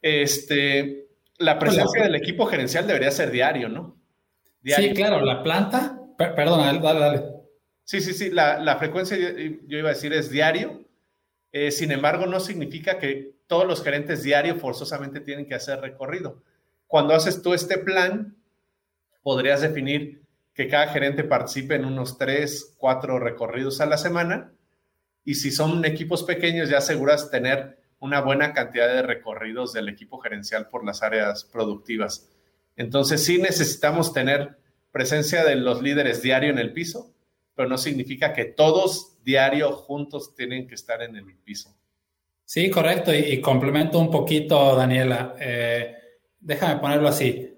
[0.00, 1.01] Este,
[1.42, 3.96] la presencia del equipo gerencial debería ser diario, ¿no?
[4.64, 7.22] Sí, claro, la planta, perdón, dale, dale.
[7.84, 10.84] Sí, sí, sí, la, frecuencia yo, iba a decir es diario.
[11.50, 16.42] Eh, sin embargo, no significa que todos los gerentes diario forzosamente tienen que hacer recorrido.
[16.86, 18.36] Cuando haces tú este plan,
[19.22, 20.22] podrías definir
[20.54, 24.52] que cada gerente participe en unos tres, cuatro recorridos a la semana
[25.24, 30.18] y si son equipos pequeños, ya aseguras tener una buena cantidad de recorridos del equipo
[30.18, 32.28] gerencial por las áreas productivas.
[32.74, 34.58] Entonces, sí necesitamos tener
[34.90, 37.14] presencia de los líderes diario en el piso,
[37.54, 41.76] pero no significa que todos diario juntos tienen que estar en el piso.
[42.44, 43.14] Sí, correcto.
[43.14, 45.36] Y, complemento un poquito, Daniela.
[45.38, 45.94] Eh,
[46.40, 47.51] déjame ponerlo así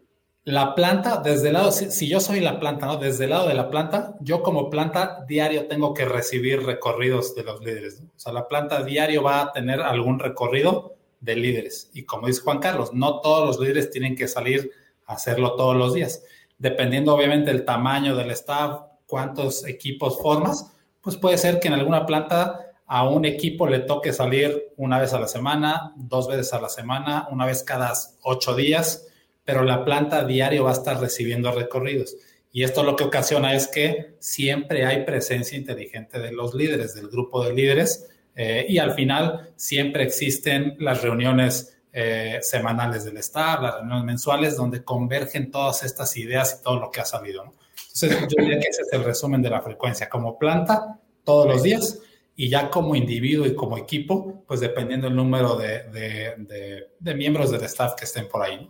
[0.45, 2.99] la planta, desde el lado, si, yo soy la planta, ¿no?
[2.99, 7.45] Desde el lado de la planta, yo como planta diario tengo que recibir recorridos de
[7.45, 8.03] los líderes.
[8.15, 11.91] O sea, la planta diario va a tener algún recorrido de líderes.
[11.95, 14.71] Y como dice Juan Carlos, no todos los líderes tienen que salir
[15.07, 16.23] a hacerlo todos los días.
[16.59, 22.05] Dependiendo obviamente del tamaño del staff, cuántos equipos formas, pues puede ser que en alguna
[22.05, 26.61] planta a un equipo le toque salir una vez a la semana, dos veces a
[26.61, 29.07] la semana, una vez cada ocho días
[29.45, 32.17] pero la planta diario va a estar recibiendo recorridos.
[32.53, 37.09] Y esto lo que ocasiona es que siempre hay presencia inteligente de los líderes, del
[37.09, 43.61] grupo de líderes, eh, y al final siempre existen las reuniones eh, semanales del staff,
[43.61, 47.45] las reuniones mensuales, donde convergen todas estas ideas y todo lo que ha salido.
[47.45, 50.09] Entonces, yo diría que ese es el resumen de la frecuencia.
[50.09, 52.01] Como planta, todos los días,
[52.37, 57.51] y ya como individuo y como equipo, pues dependiendo del número de, de, de miembros
[57.51, 58.69] del staff que estén por ahí.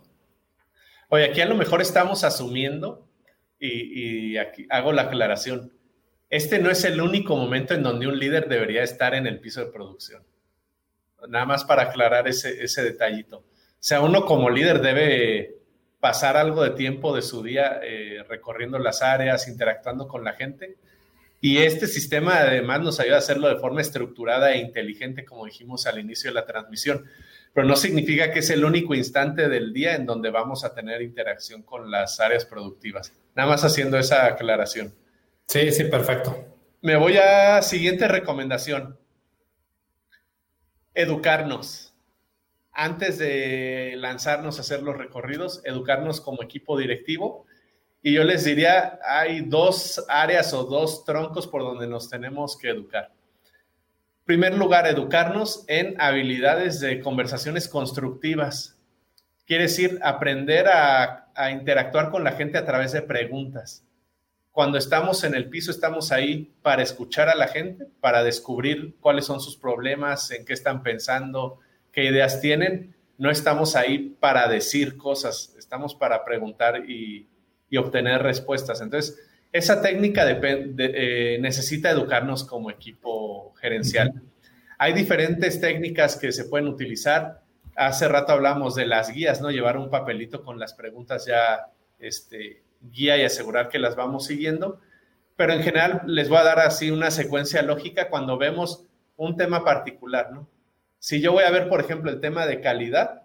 [1.15, 3.07] Oye, aquí a lo mejor estamos asumiendo,
[3.57, 5.71] y, aquí hago la aclaración,
[6.29, 9.63] este no es el único momento en donde un líder debería estar en el piso
[9.63, 10.23] de producción.
[11.29, 13.37] Nada más para aclarar ese, ese detallito.
[13.37, 13.45] O
[13.79, 15.55] sea, uno como líder debe
[16.01, 20.75] pasar algo de tiempo de su día eh, recorriendo las áreas, interactuando con la gente.
[21.39, 25.87] Y este sistema además nos ayuda a hacerlo de forma estructurada e inteligente, como dijimos
[25.87, 27.05] al inicio de la transmisión
[27.55, 31.01] pero no significa que es el único instante del día en donde vamos a tener
[31.01, 33.13] interacción con las áreas productivas.
[33.33, 34.93] Nada más haciendo esa aclaración.
[35.47, 36.35] Sí, sí, perfecto.
[36.81, 38.99] Me voy a siguiente recomendación.
[40.93, 41.93] Educarnos.
[42.73, 47.45] antes de lanzarnos a hacer los recorridos, educarnos como equipo directivo.
[48.03, 52.67] Y yo les diría, hay dos áreas o dos troncos por donde nos tenemos que
[52.67, 53.14] educar.
[54.25, 58.77] Primer lugar, educarnos en habilidades de conversaciones constructivas.
[59.45, 63.85] Quiere decir, aprender a interactuar con la gente a través de preguntas.
[64.55, 69.25] Cuando estamos en el piso, estamos ahí para escuchar a la gente, para descubrir cuáles
[69.25, 71.59] son sus problemas, en qué están pensando,
[71.91, 72.95] qué ideas tienen.
[73.17, 77.27] No estamos ahí para decir cosas, estamos para preguntar y,
[77.77, 78.79] obtener respuestas.
[78.79, 79.19] Entonces,
[79.55, 84.21] esa técnica eh, necesita educarnos como equipo gerencial.
[84.77, 87.41] Hay diferentes técnicas que se pueden utilizar.
[87.73, 89.51] Hace rato hablamos de las guías, ¿no?
[89.51, 91.67] Llevar un papelito con las preguntas ya
[91.99, 94.81] este, guía y asegurar que las vamos siguiendo.
[95.37, 98.83] Pero en general les voy a dar así una secuencia lógica cuando vemos
[99.15, 100.49] un tema particular, ¿no?
[100.99, 103.23] Si yo voy a ver, por ejemplo, el tema de calidad,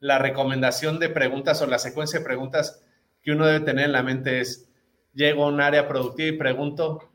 [0.00, 2.84] la recomendación de preguntas o la secuencia de preguntas
[3.22, 4.68] que uno debe tener en la mente es,
[5.14, 7.10] llego a un área productiva y pregunto,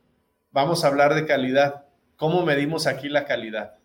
[0.52, 1.86] vamos a hablar de calidad,
[2.16, 3.76] ¿cómo medimos aquí la calidad?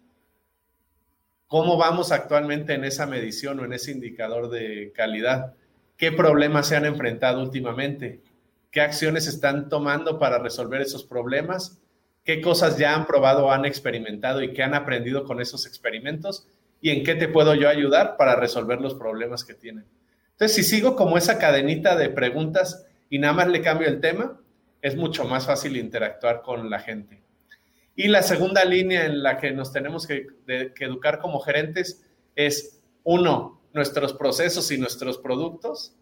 [1.46, 5.54] ¿Cómo vamos actualmente en esa medición o en ese indicador de calidad?
[5.96, 8.22] ¿Qué problemas se han enfrentado últimamente?
[8.70, 11.80] ¿Qué acciones están tomando para resolver esos problemas?
[12.24, 16.46] qué cosas ya han probado o han experimentado y qué han aprendido con esos experimentos
[16.80, 19.84] y en qué te puedo yo ayudar para resolver los problemas que tienen.
[20.32, 24.40] Entonces, si sigo como esa cadenita de preguntas y nada más le cambio el tema,
[24.82, 27.22] es mucho más fácil interactuar con la gente.
[27.94, 32.04] Y la segunda línea en la que nos tenemos que, educar como gerentes
[32.34, 35.94] es, uno, nuestros procesos y nuestros productos,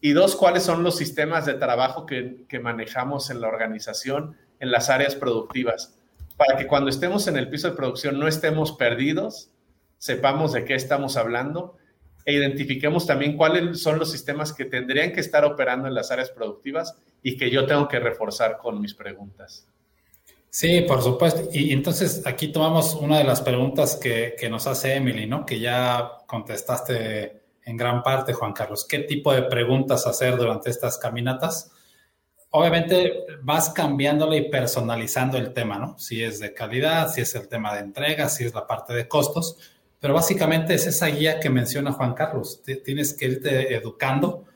[0.00, 4.90] y dos, cuáles son los sistemas de trabajo que, manejamos en la organización en las
[4.90, 5.98] áreas productivas,
[6.36, 9.50] para que cuando estemos en el piso de producción no estemos perdidos,
[9.98, 11.78] sepamos de qué estamos hablando
[12.24, 16.30] e identifiquemos también cuáles son los sistemas que tendrían que estar operando en las áreas
[16.30, 19.66] productivas y que yo tengo que reforzar con mis preguntas.
[20.48, 21.48] Sí, por supuesto.
[21.52, 25.46] Y entonces aquí tomamos una de las preguntas que, que, nos hace Emily, ¿no?
[25.46, 28.84] Que ya contestaste en gran parte, Juan Carlos.
[28.88, 31.70] ¿Qué tipo de preguntas hacer durante estas caminatas?
[32.50, 35.98] obviamente vas cambiándole y personalizando el tema, ¿no?
[35.98, 39.08] Si es de calidad, si es el tema de entrega, si es la parte de
[39.08, 39.56] costos,
[40.00, 42.62] pero básicamente es esa guía que menciona Juan Carlos.
[42.84, 44.46] Tienes que irte educando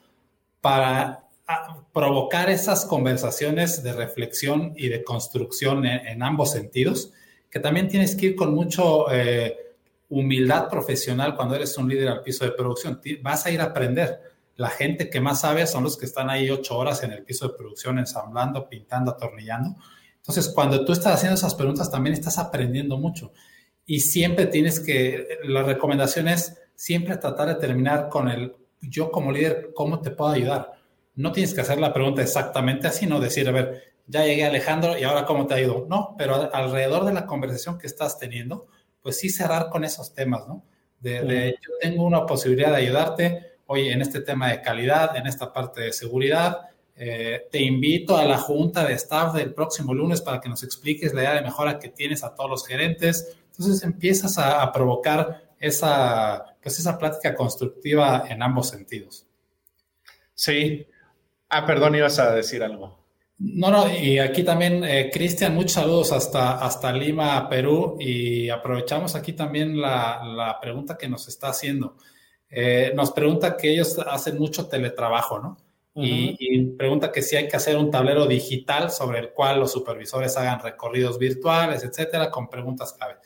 [0.60, 7.12] para ah, provocar esas conversaciones de reflexión y de construcción en, ambos sentidos,
[7.50, 9.74] que también tienes que ir con mucho eh,
[10.08, 13.00] humildad profesional cuando eres un líder al piso de producción.
[13.20, 14.20] Vas a ir a aprender
[14.56, 17.48] la gente que más sabe son los que están ahí ocho horas en el piso
[17.48, 19.76] de producción ensamblando, pintando, atornillando.
[20.16, 23.32] Entonces, cuando tú estás haciendo esas preguntas, también estás aprendiendo mucho.
[23.86, 29.32] Y siempre tienes que, la recomendación es siempre tratar de terminar con el, yo como
[29.32, 30.72] líder, ¿cómo te puedo ayudar?
[31.14, 34.98] No tienes que hacer la pregunta exactamente así, no decir, a ver, ya llegué Alejandro
[34.98, 35.86] y ahora cómo te ido.
[35.88, 38.66] No, pero alrededor de la conversación que estás teniendo,
[39.02, 40.64] pues sí cerrar con esos temas, ¿no?
[41.00, 45.26] De, de yo tengo una posibilidad de ayudarte, oye, en este tema de calidad, en
[45.26, 50.20] esta parte de seguridad, eh, te invito a la junta de staff del próximo lunes
[50.20, 53.36] para que nos expliques la idea de mejora que tienes a todos los gerentes.
[53.56, 59.26] Entonces empiezas a, provocar esa, pues esa plática constructiva en ambos sentidos.
[60.34, 60.86] Sí.
[61.48, 63.04] Ah, perdón, ibas a decir algo.
[63.38, 69.14] No, no, y aquí también, eh, Cristian, muchos saludos hasta, hasta Lima, Perú, y aprovechamos
[69.14, 71.96] aquí también la, la pregunta que nos está haciendo.
[72.50, 75.56] Eh, nos pregunta que ellos hacen mucho teletrabajo, ¿no?
[75.96, 80.36] y, pregunta que si hay que hacer un tablero digital sobre el cual los supervisores
[80.36, 83.16] hagan recorridos virtuales, etcétera, con preguntas clave.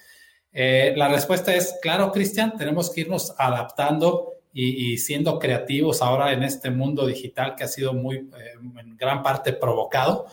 [0.61, 6.43] Eh, la respuesta es, claro, Cristian, tenemos que irnos adaptando y, siendo creativos ahora en
[6.43, 10.27] este mundo digital que ha sido muy, eh, en gran parte provocado,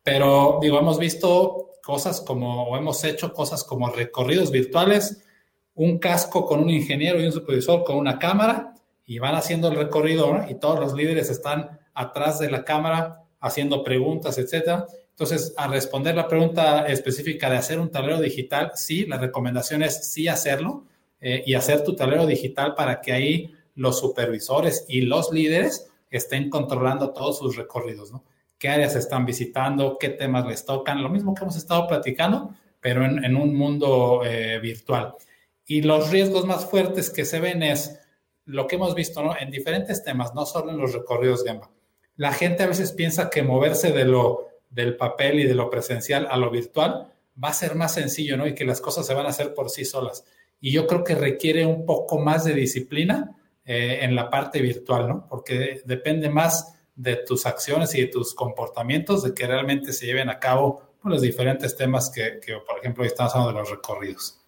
[0.00, 5.24] pero digo, hemos visto cosas como, o hemos hecho cosas como recorridos virtuales,
[5.74, 9.76] un casco con un ingeniero y un supervisor con una cámara y van haciendo el
[9.76, 14.86] recorrido y todos los líderes están atrás de la cámara haciendo preguntas, etcétera.
[15.14, 20.10] Entonces, a responder la pregunta específica de hacer un tablero digital, sí, la recomendación es
[20.12, 20.86] sí hacerlo
[21.20, 26.50] eh, y hacer tu tablero digital para que ahí los supervisores y los líderes estén
[26.50, 28.24] controlando todos sus recorridos, ¿no?
[28.58, 29.98] ¿Qué áreas están visitando?
[30.00, 31.00] ¿Qué temas les tocan?
[31.00, 35.14] Lo mismo que hemos estado platicando, pero en, un mundo eh, virtual.
[35.64, 38.00] Y los riesgos más fuertes que se ven es
[38.46, 39.36] lo que hemos visto ¿no?
[39.38, 41.70] en diferentes temas, no solo en los recorridos Gemba.
[42.16, 46.26] La gente a veces piensa que moverse de lo, del papel y de lo presencial
[46.28, 47.12] a lo virtual
[47.42, 48.46] va a ser más sencillo, ¿no?
[48.46, 50.24] Y que las cosas se van a hacer por sí solas.
[50.60, 55.08] y yo creo que requiere un poco más de disciplina eh, en la parte virtual,
[55.08, 55.26] ¿no?
[55.28, 60.30] Porque depende más de tus acciones y de tus comportamientos de que realmente se lleven
[60.30, 64.40] a cabo pues, los diferentes temas que, por ejemplo, hoy estamos hablando de los recorridos.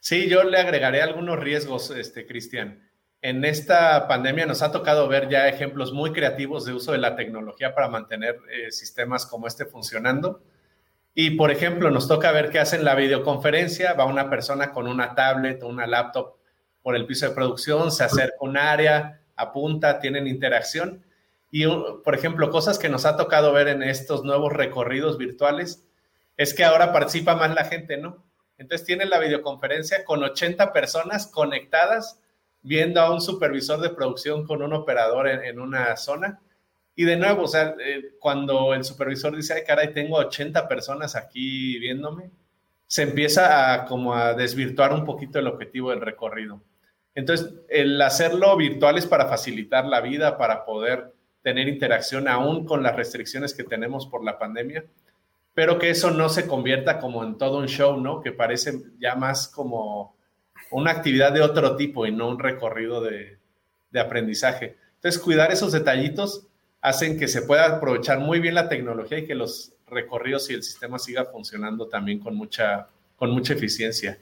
[0.00, 2.87] Sí, yo le agregaré algunos riesgos, este, Cristian.
[3.20, 7.16] En esta pandemia nos ha tocado ver ya ejemplos muy creativos de uso de la
[7.16, 10.42] tecnología para mantener eh, sistemas como este funcionando.
[11.14, 13.94] Y, por ejemplo, nos toca ver qué hacen la videoconferencia.
[13.94, 16.36] Va una persona con una tablet o una laptop
[16.80, 21.04] por el piso de producción, se acerca un área, apunta, tienen interacción.
[21.50, 25.84] Y, por ejemplo, cosas que nos ha tocado ver en estos nuevos recorridos virtuales
[26.36, 28.24] es que ahora participa más la gente, ¿no?
[28.58, 32.20] Entonces tienen la videoconferencia con 80 personas conectadas
[32.62, 36.40] viendo a un supervisor de producción con un operador en, una zona.
[36.94, 41.14] Y de nuevo, o sea, eh, cuando el supervisor dice, ay, caray, tengo 80 personas
[41.14, 42.30] aquí viéndome,
[42.86, 46.60] se empieza a como a desvirtuar un poquito el objetivo del recorrido.
[47.14, 52.82] Entonces, el hacerlo virtual es para facilitar la vida, para poder tener interacción aún con
[52.82, 54.84] las restricciones que tenemos por la pandemia,
[55.54, 58.20] pero que eso no se convierta como en todo un show, ¿no?
[58.20, 60.17] Que parece ya más como
[60.70, 63.38] una actividad de otro tipo y no un recorrido de,
[63.98, 64.76] aprendizaje.
[64.96, 66.46] Entonces, cuidar esos detallitos
[66.80, 70.62] hacen que se pueda aprovechar muy bien la tecnología y que los recorridos y el
[70.62, 74.18] sistema siga funcionando también con mucha, con mucha eficiencia.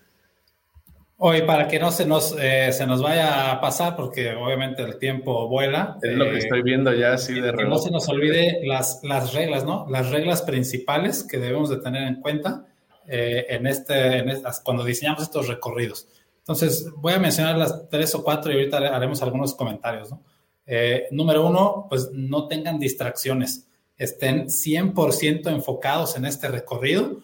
[1.18, 4.98] Hoy, para que no se nos, eh, se nos vaya a pasar, porque obviamente el
[4.98, 5.98] tiempo vuela.
[6.02, 7.58] Es lo que eh, estoy viendo ya así de reloj.
[7.58, 9.86] Que no se nos olvide las, las reglas, ¿no?
[9.88, 12.66] Las reglas principales que debemos de tener en cuenta
[13.08, 16.06] eh, en este, en cuando diseñamos estos recorridos.
[16.46, 20.12] Entonces, voy a mencionar las tres o cuatro y ahorita haremos algunos comentarios.
[20.12, 20.22] ¿no?
[20.64, 23.66] Eh, número uno, pues no tengan distracciones,
[23.96, 27.18] estén 100% enfocados en este recorrido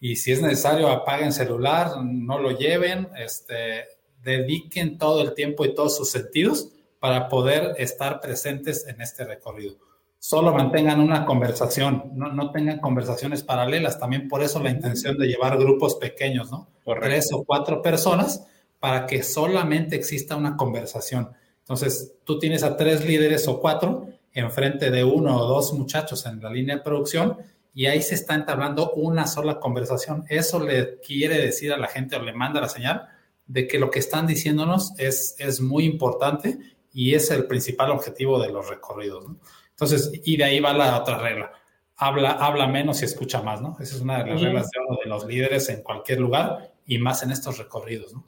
[0.00, 3.84] y si es necesario apaguen celular, no lo lleven, este,
[4.22, 6.68] dediquen todo el tiempo y todos sus sentidos
[7.00, 9.74] para poder estar presentes en este recorrido.
[10.20, 13.98] Solo mantengan una conversación, no, no tengan conversaciones paralelas.
[13.98, 16.68] También por eso la intención de llevar grupos pequeños, ¿no?
[17.00, 18.44] Tres o cuatro personas
[18.80, 21.30] para que solamente exista una conversación.
[21.60, 26.40] Entonces, tú tienes a tres líderes o cuatro enfrente de uno o dos muchachos en
[26.40, 27.38] la línea de producción
[27.74, 30.24] y ahí se está entablando una sola conversación.
[30.28, 33.08] Eso le quiere decir a la gente o le manda la señal
[33.46, 36.58] de que lo que están diciéndonos es, es muy importante
[36.92, 39.26] y es el principal objetivo de los recorridos.
[39.70, 41.52] Entonces, y de ahí va la otra regla.
[41.96, 43.76] Habla, habla menos y escucha más, ¿no?
[43.80, 47.22] Esa es una de las reglas de, de los líderes en cualquier lugar y más
[47.22, 48.24] en estos recorridos, ¿no?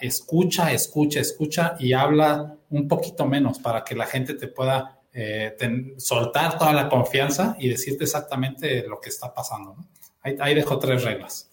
[0.00, 5.56] Escucha, escucha, escucha y habla un poquito menos para que la gente te pueda eh,
[5.98, 9.76] soltar toda la confianza y decirte exactamente lo que está pasando.
[10.22, 11.50] Ahí, dejo tres reglas.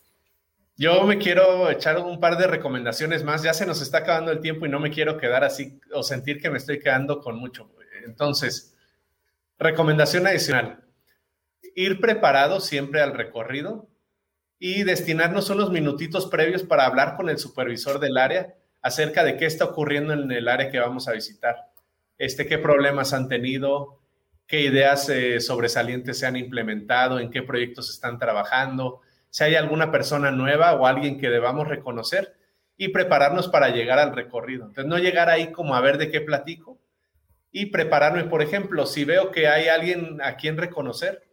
[0.76, 3.42] Yo me quiero echar un par de recomendaciones más.
[3.42, 6.40] Ya se nos está acabando el tiempo y no me quiero quedar así o sentir
[6.40, 7.72] que me estoy quedando con mucho.
[8.06, 8.76] Entonces,
[9.58, 10.84] recomendación adicional.
[11.76, 13.88] Ir preparado siempre al recorrido
[14.60, 19.46] y destinarnos unos minutitos previos para hablar con el supervisor del área acerca de qué
[19.46, 21.72] está ocurriendo en el área que vamos a visitar,
[22.18, 24.00] este, qué problemas han tenido,
[24.48, 29.92] qué ideas eh, sobresalientes se han implementado, en qué proyectos están trabajando, si hay alguna
[29.92, 32.36] persona nueva o alguien que debamos reconocer
[32.78, 34.66] y prepararnos para llegar al recorrido.
[34.66, 36.80] Entonces, no llegar ahí como a ver de qué platico
[37.52, 41.27] y prepararme, por ejemplo, si veo que hay alguien a quien reconocer,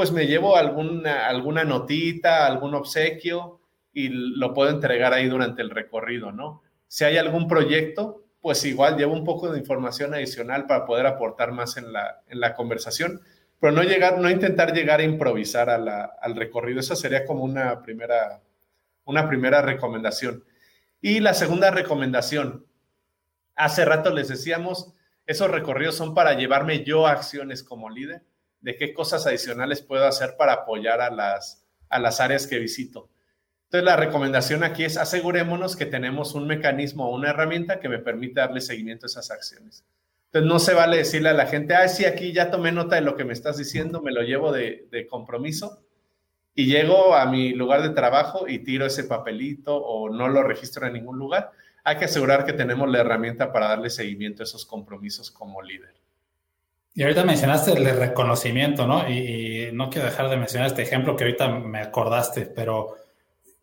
[0.00, 3.60] pues me llevo alguna, alguna notita, algún obsequio
[3.92, 6.62] y lo puedo entregar ahí durante el recorrido, ¿no?
[6.88, 11.52] Si hay algún proyecto, pues igual llevo un poco de información adicional para poder aportar
[11.52, 13.20] más en la, en la conversación,
[13.60, 16.80] pero no llegar, no intentar llegar a improvisar al recorrido.
[16.80, 18.40] Esa sería como una primera,
[19.04, 20.44] una primera recomendación.
[21.02, 22.64] Y la segunda recomendación,
[23.54, 24.94] hace rato les decíamos,
[25.26, 28.22] esos recorridos son para llevarme yo a acciones como líder
[28.60, 33.08] de qué cosas adicionales puedo hacer para apoyar a las, a las áreas que visito.
[33.64, 37.98] Entonces, la recomendación aquí es asegurémonos que tenemos un mecanismo o una herramienta que me
[37.98, 39.84] permita darle seguimiento a esas acciones.
[40.26, 43.02] Entonces, no se vale decirle a la gente, ah, sí, aquí ya tomé nota de
[43.02, 45.84] lo que me estás diciendo, me lo llevo de, de compromiso
[46.54, 50.86] y llego a mi lugar de trabajo y tiro ese papelito o no lo registro
[50.86, 51.52] en ningún lugar.
[51.84, 55.94] Hay que asegurar que tenemos la herramienta para darle seguimiento a esos compromisos como líder.
[56.94, 59.08] Y ahorita mencionaste el reconocimiento, ¿no?
[59.08, 62.96] Y, no quiero dejar de mencionar este ejemplo que ahorita me acordaste, pero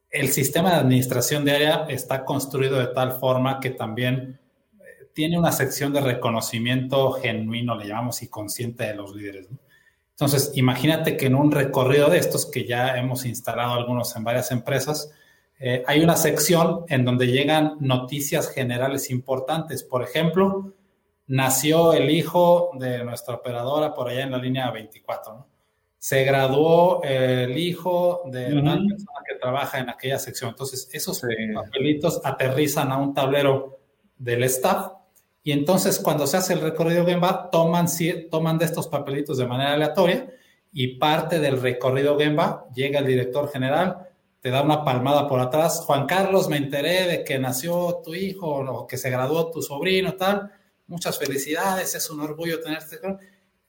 [0.10, 4.40] el sistema de administración de área está construido de tal forma que también
[4.80, 9.52] eh, tiene una sección de reconocimiento genuino, le llamamos, y consciente de los líderes.
[9.52, 9.58] ¿no?
[10.12, 14.52] Entonces, imagínate que en un recorrido de estos, que ya hemos instalado algunos en varias
[14.52, 15.12] empresas,
[15.60, 19.84] eh, hay una sección en donde llegan noticias generales importantes.
[19.84, 20.74] Por ejemplo,
[21.28, 25.46] nació el hijo de nuestra operadora por allá en la línea 24.
[25.98, 30.52] Se graduó el hijo de una persona que trabaja en aquella sección.
[30.52, 31.22] Entonces, esos
[31.54, 33.80] papelitos aterrizan a un tablero
[34.18, 34.92] del staff
[35.48, 37.88] y entonces cuando se hace el recorrido Gemba, toman,
[38.30, 40.30] toman de estos papelitos de manera aleatoria
[40.74, 44.10] y parte del recorrido Gemba llega el director general,
[44.42, 45.80] te da una palmada por atrás.
[45.86, 50.16] Juan Carlos, me enteré de que nació tu hijo o que se graduó tu sobrino,
[50.16, 50.52] tal.
[50.88, 53.00] Muchas felicidades, es un orgullo tenerte.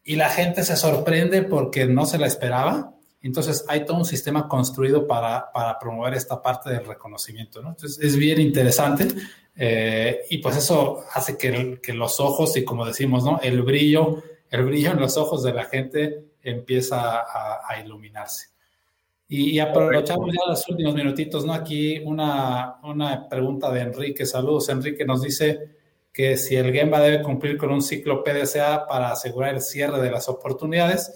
[0.05, 2.95] Y la gente se sorprende porque no se la esperaba.
[3.21, 7.61] Entonces hay todo un sistema construido para, para promover esta parte del reconocimiento.
[7.61, 7.71] ¿no?
[7.71, 9.09] Entonces es bien interesante
[9.57, 13.41] eh, y pues eso hace que, los ojos y como decimos, ¿no?
[13.43, 18.47] el brillo, el brillo en los ojos de la gente empieza a, iluminarse.
[19.27, 21.53] Y, aprovechamos ya los últimos minutitos, ¿no?
[21.53, 24.25] Aquí una, una pregunta de Enrique.
[24.25, 25.05] Saludos, Enrique.
[25.05, 25.78] Nos dice
[26.19, 30.11] que si el Gemba debe cumplir con un ciclo PDCA para asegurar el cierre de
[30.11, 31.15] las oportunidades.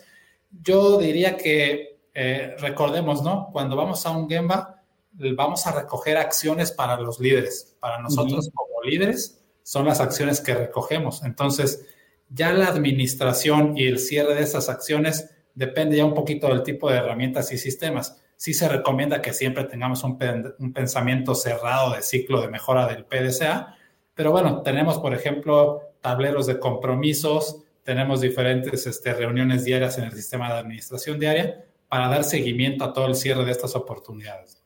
[0.63, 3.49] Yo diría que eh, recordemos, ¿no?
[3.51, 4.81] Cuando vamos a un Gemba,
[5.11, 7.77] vamos a recoger acciones para los líderes.
[7.81, 11.25] Para nosotros como líderes son las acciones que recogemos.
[11.25, 11.85] Entonces,
[12.29, 16.89] ya la administración y el cierre de esas acciones depende ya un poquito del tipo
[16.89, 18.23] de herramientas y sistemas.
[18.37, 20.17] Sí se recomienda que siempre tengamos un,
[20.73, 23.77] pensamiento cerrado de ciclo de mejora del PDCA,
[24.15, 30.13] pero bueno, tenemos, por ejemplo, tableros de compromisos, tenemos diferentes este, reuniones diarias en el
[30.13, 34.63] sistema de administración diaria para dar seguimiento a todo el cierre de estas oportunidades.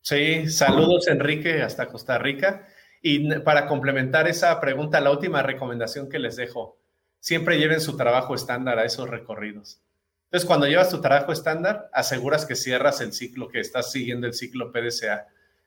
[0.00, 2.66] Sí, saludos Enrique hasta Costa Rica.
[3.02, 6.78] Y para complementar esa pregunta, la última recomendación que les dejo,
[7.20, 9.80] siempre lleven su trabajo estándar a esos recorridos.
[10.24, 14.34] Entonces, cuando llevas tu trabajo estándar, aseguras que cierras el ciclo, que estás siguiendo el
[14.34, 15.26] ciclo PDCA.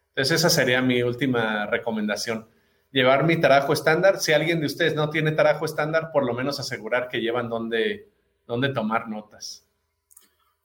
[0.09, 2.47] Entonces, esa sería mi última recomendación.
[2.91, 4.19] Llevar mi trabajo estándar.
[4.19, 8.09] Si alguien de ustedes no tiene trabajo estándar, por lo menos asegurar que llevan donde,
[8.45, 9.65] donde tomar notas.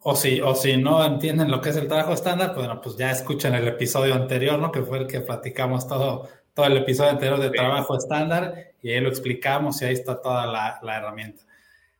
[0.00, 2.96] O si, o si no entienden lo que es el trabajo estándar, pues, bueno, pues
[2.96, 4.70] ya escuchan el episodio anterior, ¿no?
[4.70, 9.00] Que fue el que platicamos todo, todo el episodio anterior de trabajo estándar y ahí
[9.00, 11.42] lo explicamos y ahí está toda la, la herramienta.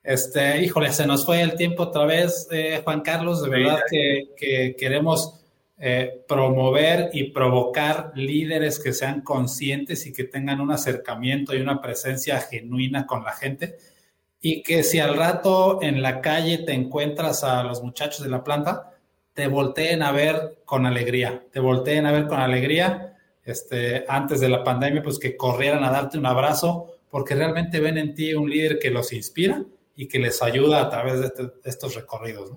[0.06, 3.42] Este, híjole, se nos fue el tiempo otra vez, eh, Juan Carlos.
[3.42, 5.40] De verdad que, queremos
[5.78, 11.82] eh, promover y provocar líderes que sean conscientes y que tengan un acercamiento y una
[11.82, 13.76] presencia genuina con la gente.
[14.40, 18.42] Y que si al rato en la calle te encuentras a los muchachos de la
[18.42, 18.94] planta,
[19.34, 23.14] te volteen a ver con alegría, te volteen a ver con alegría.
[23.44, 27.98] Este, antes de la pandemia, pues que corrieran a darte un abrazo, porque realmente ven
[27.98, 29.62] en ti un líder que los inspira
[29.94, 32.52] y que les ayuda a través de, este, estos recorridos.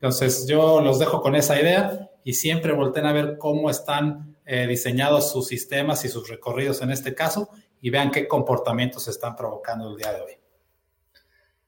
[0.00, 4.66] Entonces, yo los dejo con esa idea y siempre volteen a ver cómo están eh,
[4.66, 7.50] diseñados sus sistemas y sus recorridos en este caso
[7.80, 10.32] y vean qué comportamientos están provocando el día de hoy.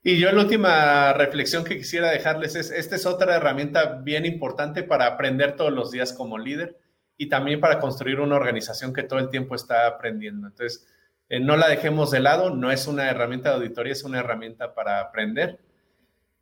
[0.03, 4.83] Y yo la última reflexión que quisiera dejarles es, esta es otra herramienta bien importante
[4.83, 6.79] para aprender todos los días como líder
[7.19, 10.47] y también para construir una organización que todo el tiempo está aprendiendo.
[10.47, 10.87] Entonces,
[11.29, 14.75] eh, no la dejemos de lado, no es una herramienta de auditoría, es una herramienta
[14.75, 15.59] para aprender.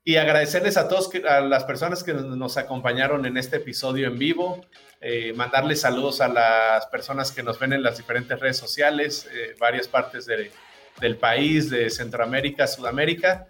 [0.06, 4.60] Y agradecerles a todos, a las personas que nos acompañaron en este episodio en vivo,
[5.00, 9.54] eh, mandarles saludos a las personas que nos ven en las diferentes redes sociales, eh,
[9.58, 13.46] varias partes del país, de Centroamérica, Sudamérica,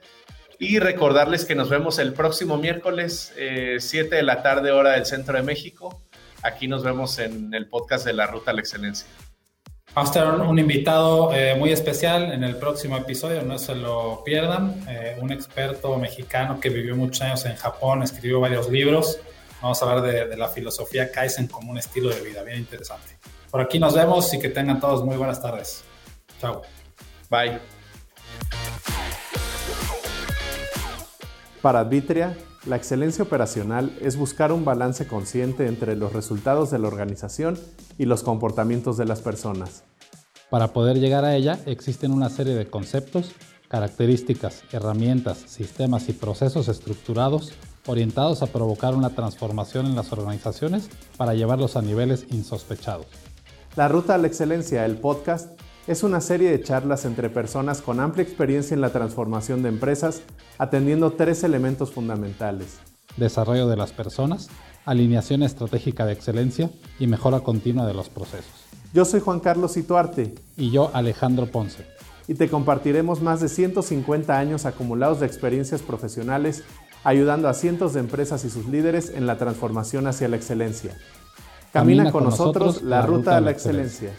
[0.60, 5.36] y recordarles que nos vemos el próximo miércoles, 7 de la tarde, hora del Centro
[5.36, 6.00] de México.
[6.44, 9.08] Aquí nos vemos en el podcast de la Ruta a la Excelencia.
[9.94, 14.24] Vamos a tener un invitado eh, muy especial en el próximo episodio, no se lo
[14.24, 14.84] pierdan.
[14.88, 19.20] Eh, un experto mexicano que vivió muchos años en Japón, escribió varios libros.
[19.62, 23.16] Vamos a hablar de, de, la filosofía Kaizen como un estilo de vida, bien interesante.
[23.52, 25.84] Por aquí nos vemos y que tengan todos muy buenas tardes.
[26.40, 26.62] Chao.
[27.30, 27.60] Bye.
[31.62, 32.36] Para Advitria,
[32.66, 37.58] la excelencia operacional es buscar un balance consciente entre los resultados de la organización
[37.98, 39.84] y los comportamientos de las personas.
[40.50, 43.32] Para poder llegar a ella existen una serie de conceptos,
[43.68, 47.52] características, herramientas, sistemas y procesos estructurados
[47.86, 50.88] orientados a provocar una transformación en las organizaciones
[51.18, 53.06] para llevarlos a niveles insospechados.
[53.76, 58.00] La Ruta a la Excelencia, el podcast, es una serie de charlas entre personas con
[58.00, 60.22] amplia experiencia en la transformación de empresas,
[60.56, 62.78] atendiendo tres elementos fundamentales.
[63.18, 64.48] Desarrollo de las personas,
[64.86, 68.64] alineación estratégica de excelencia y mejora continua de los procesos.
[68.94, 70.34] Yo soy Juan Carlos Ituarte.
[70.56, 71.84] Y yo Alejandro Ponce.
[72.28, 76.64] Y te compartiremos más de 150 años acumulados de experiencias profesionales,
[77.02, 80.96] ayudando a cientos de empresas y sus líderes en la transformación hacia la excelencia.
[81.72, 84.12] Camina, con, nosotros, la ruta a la excelencia.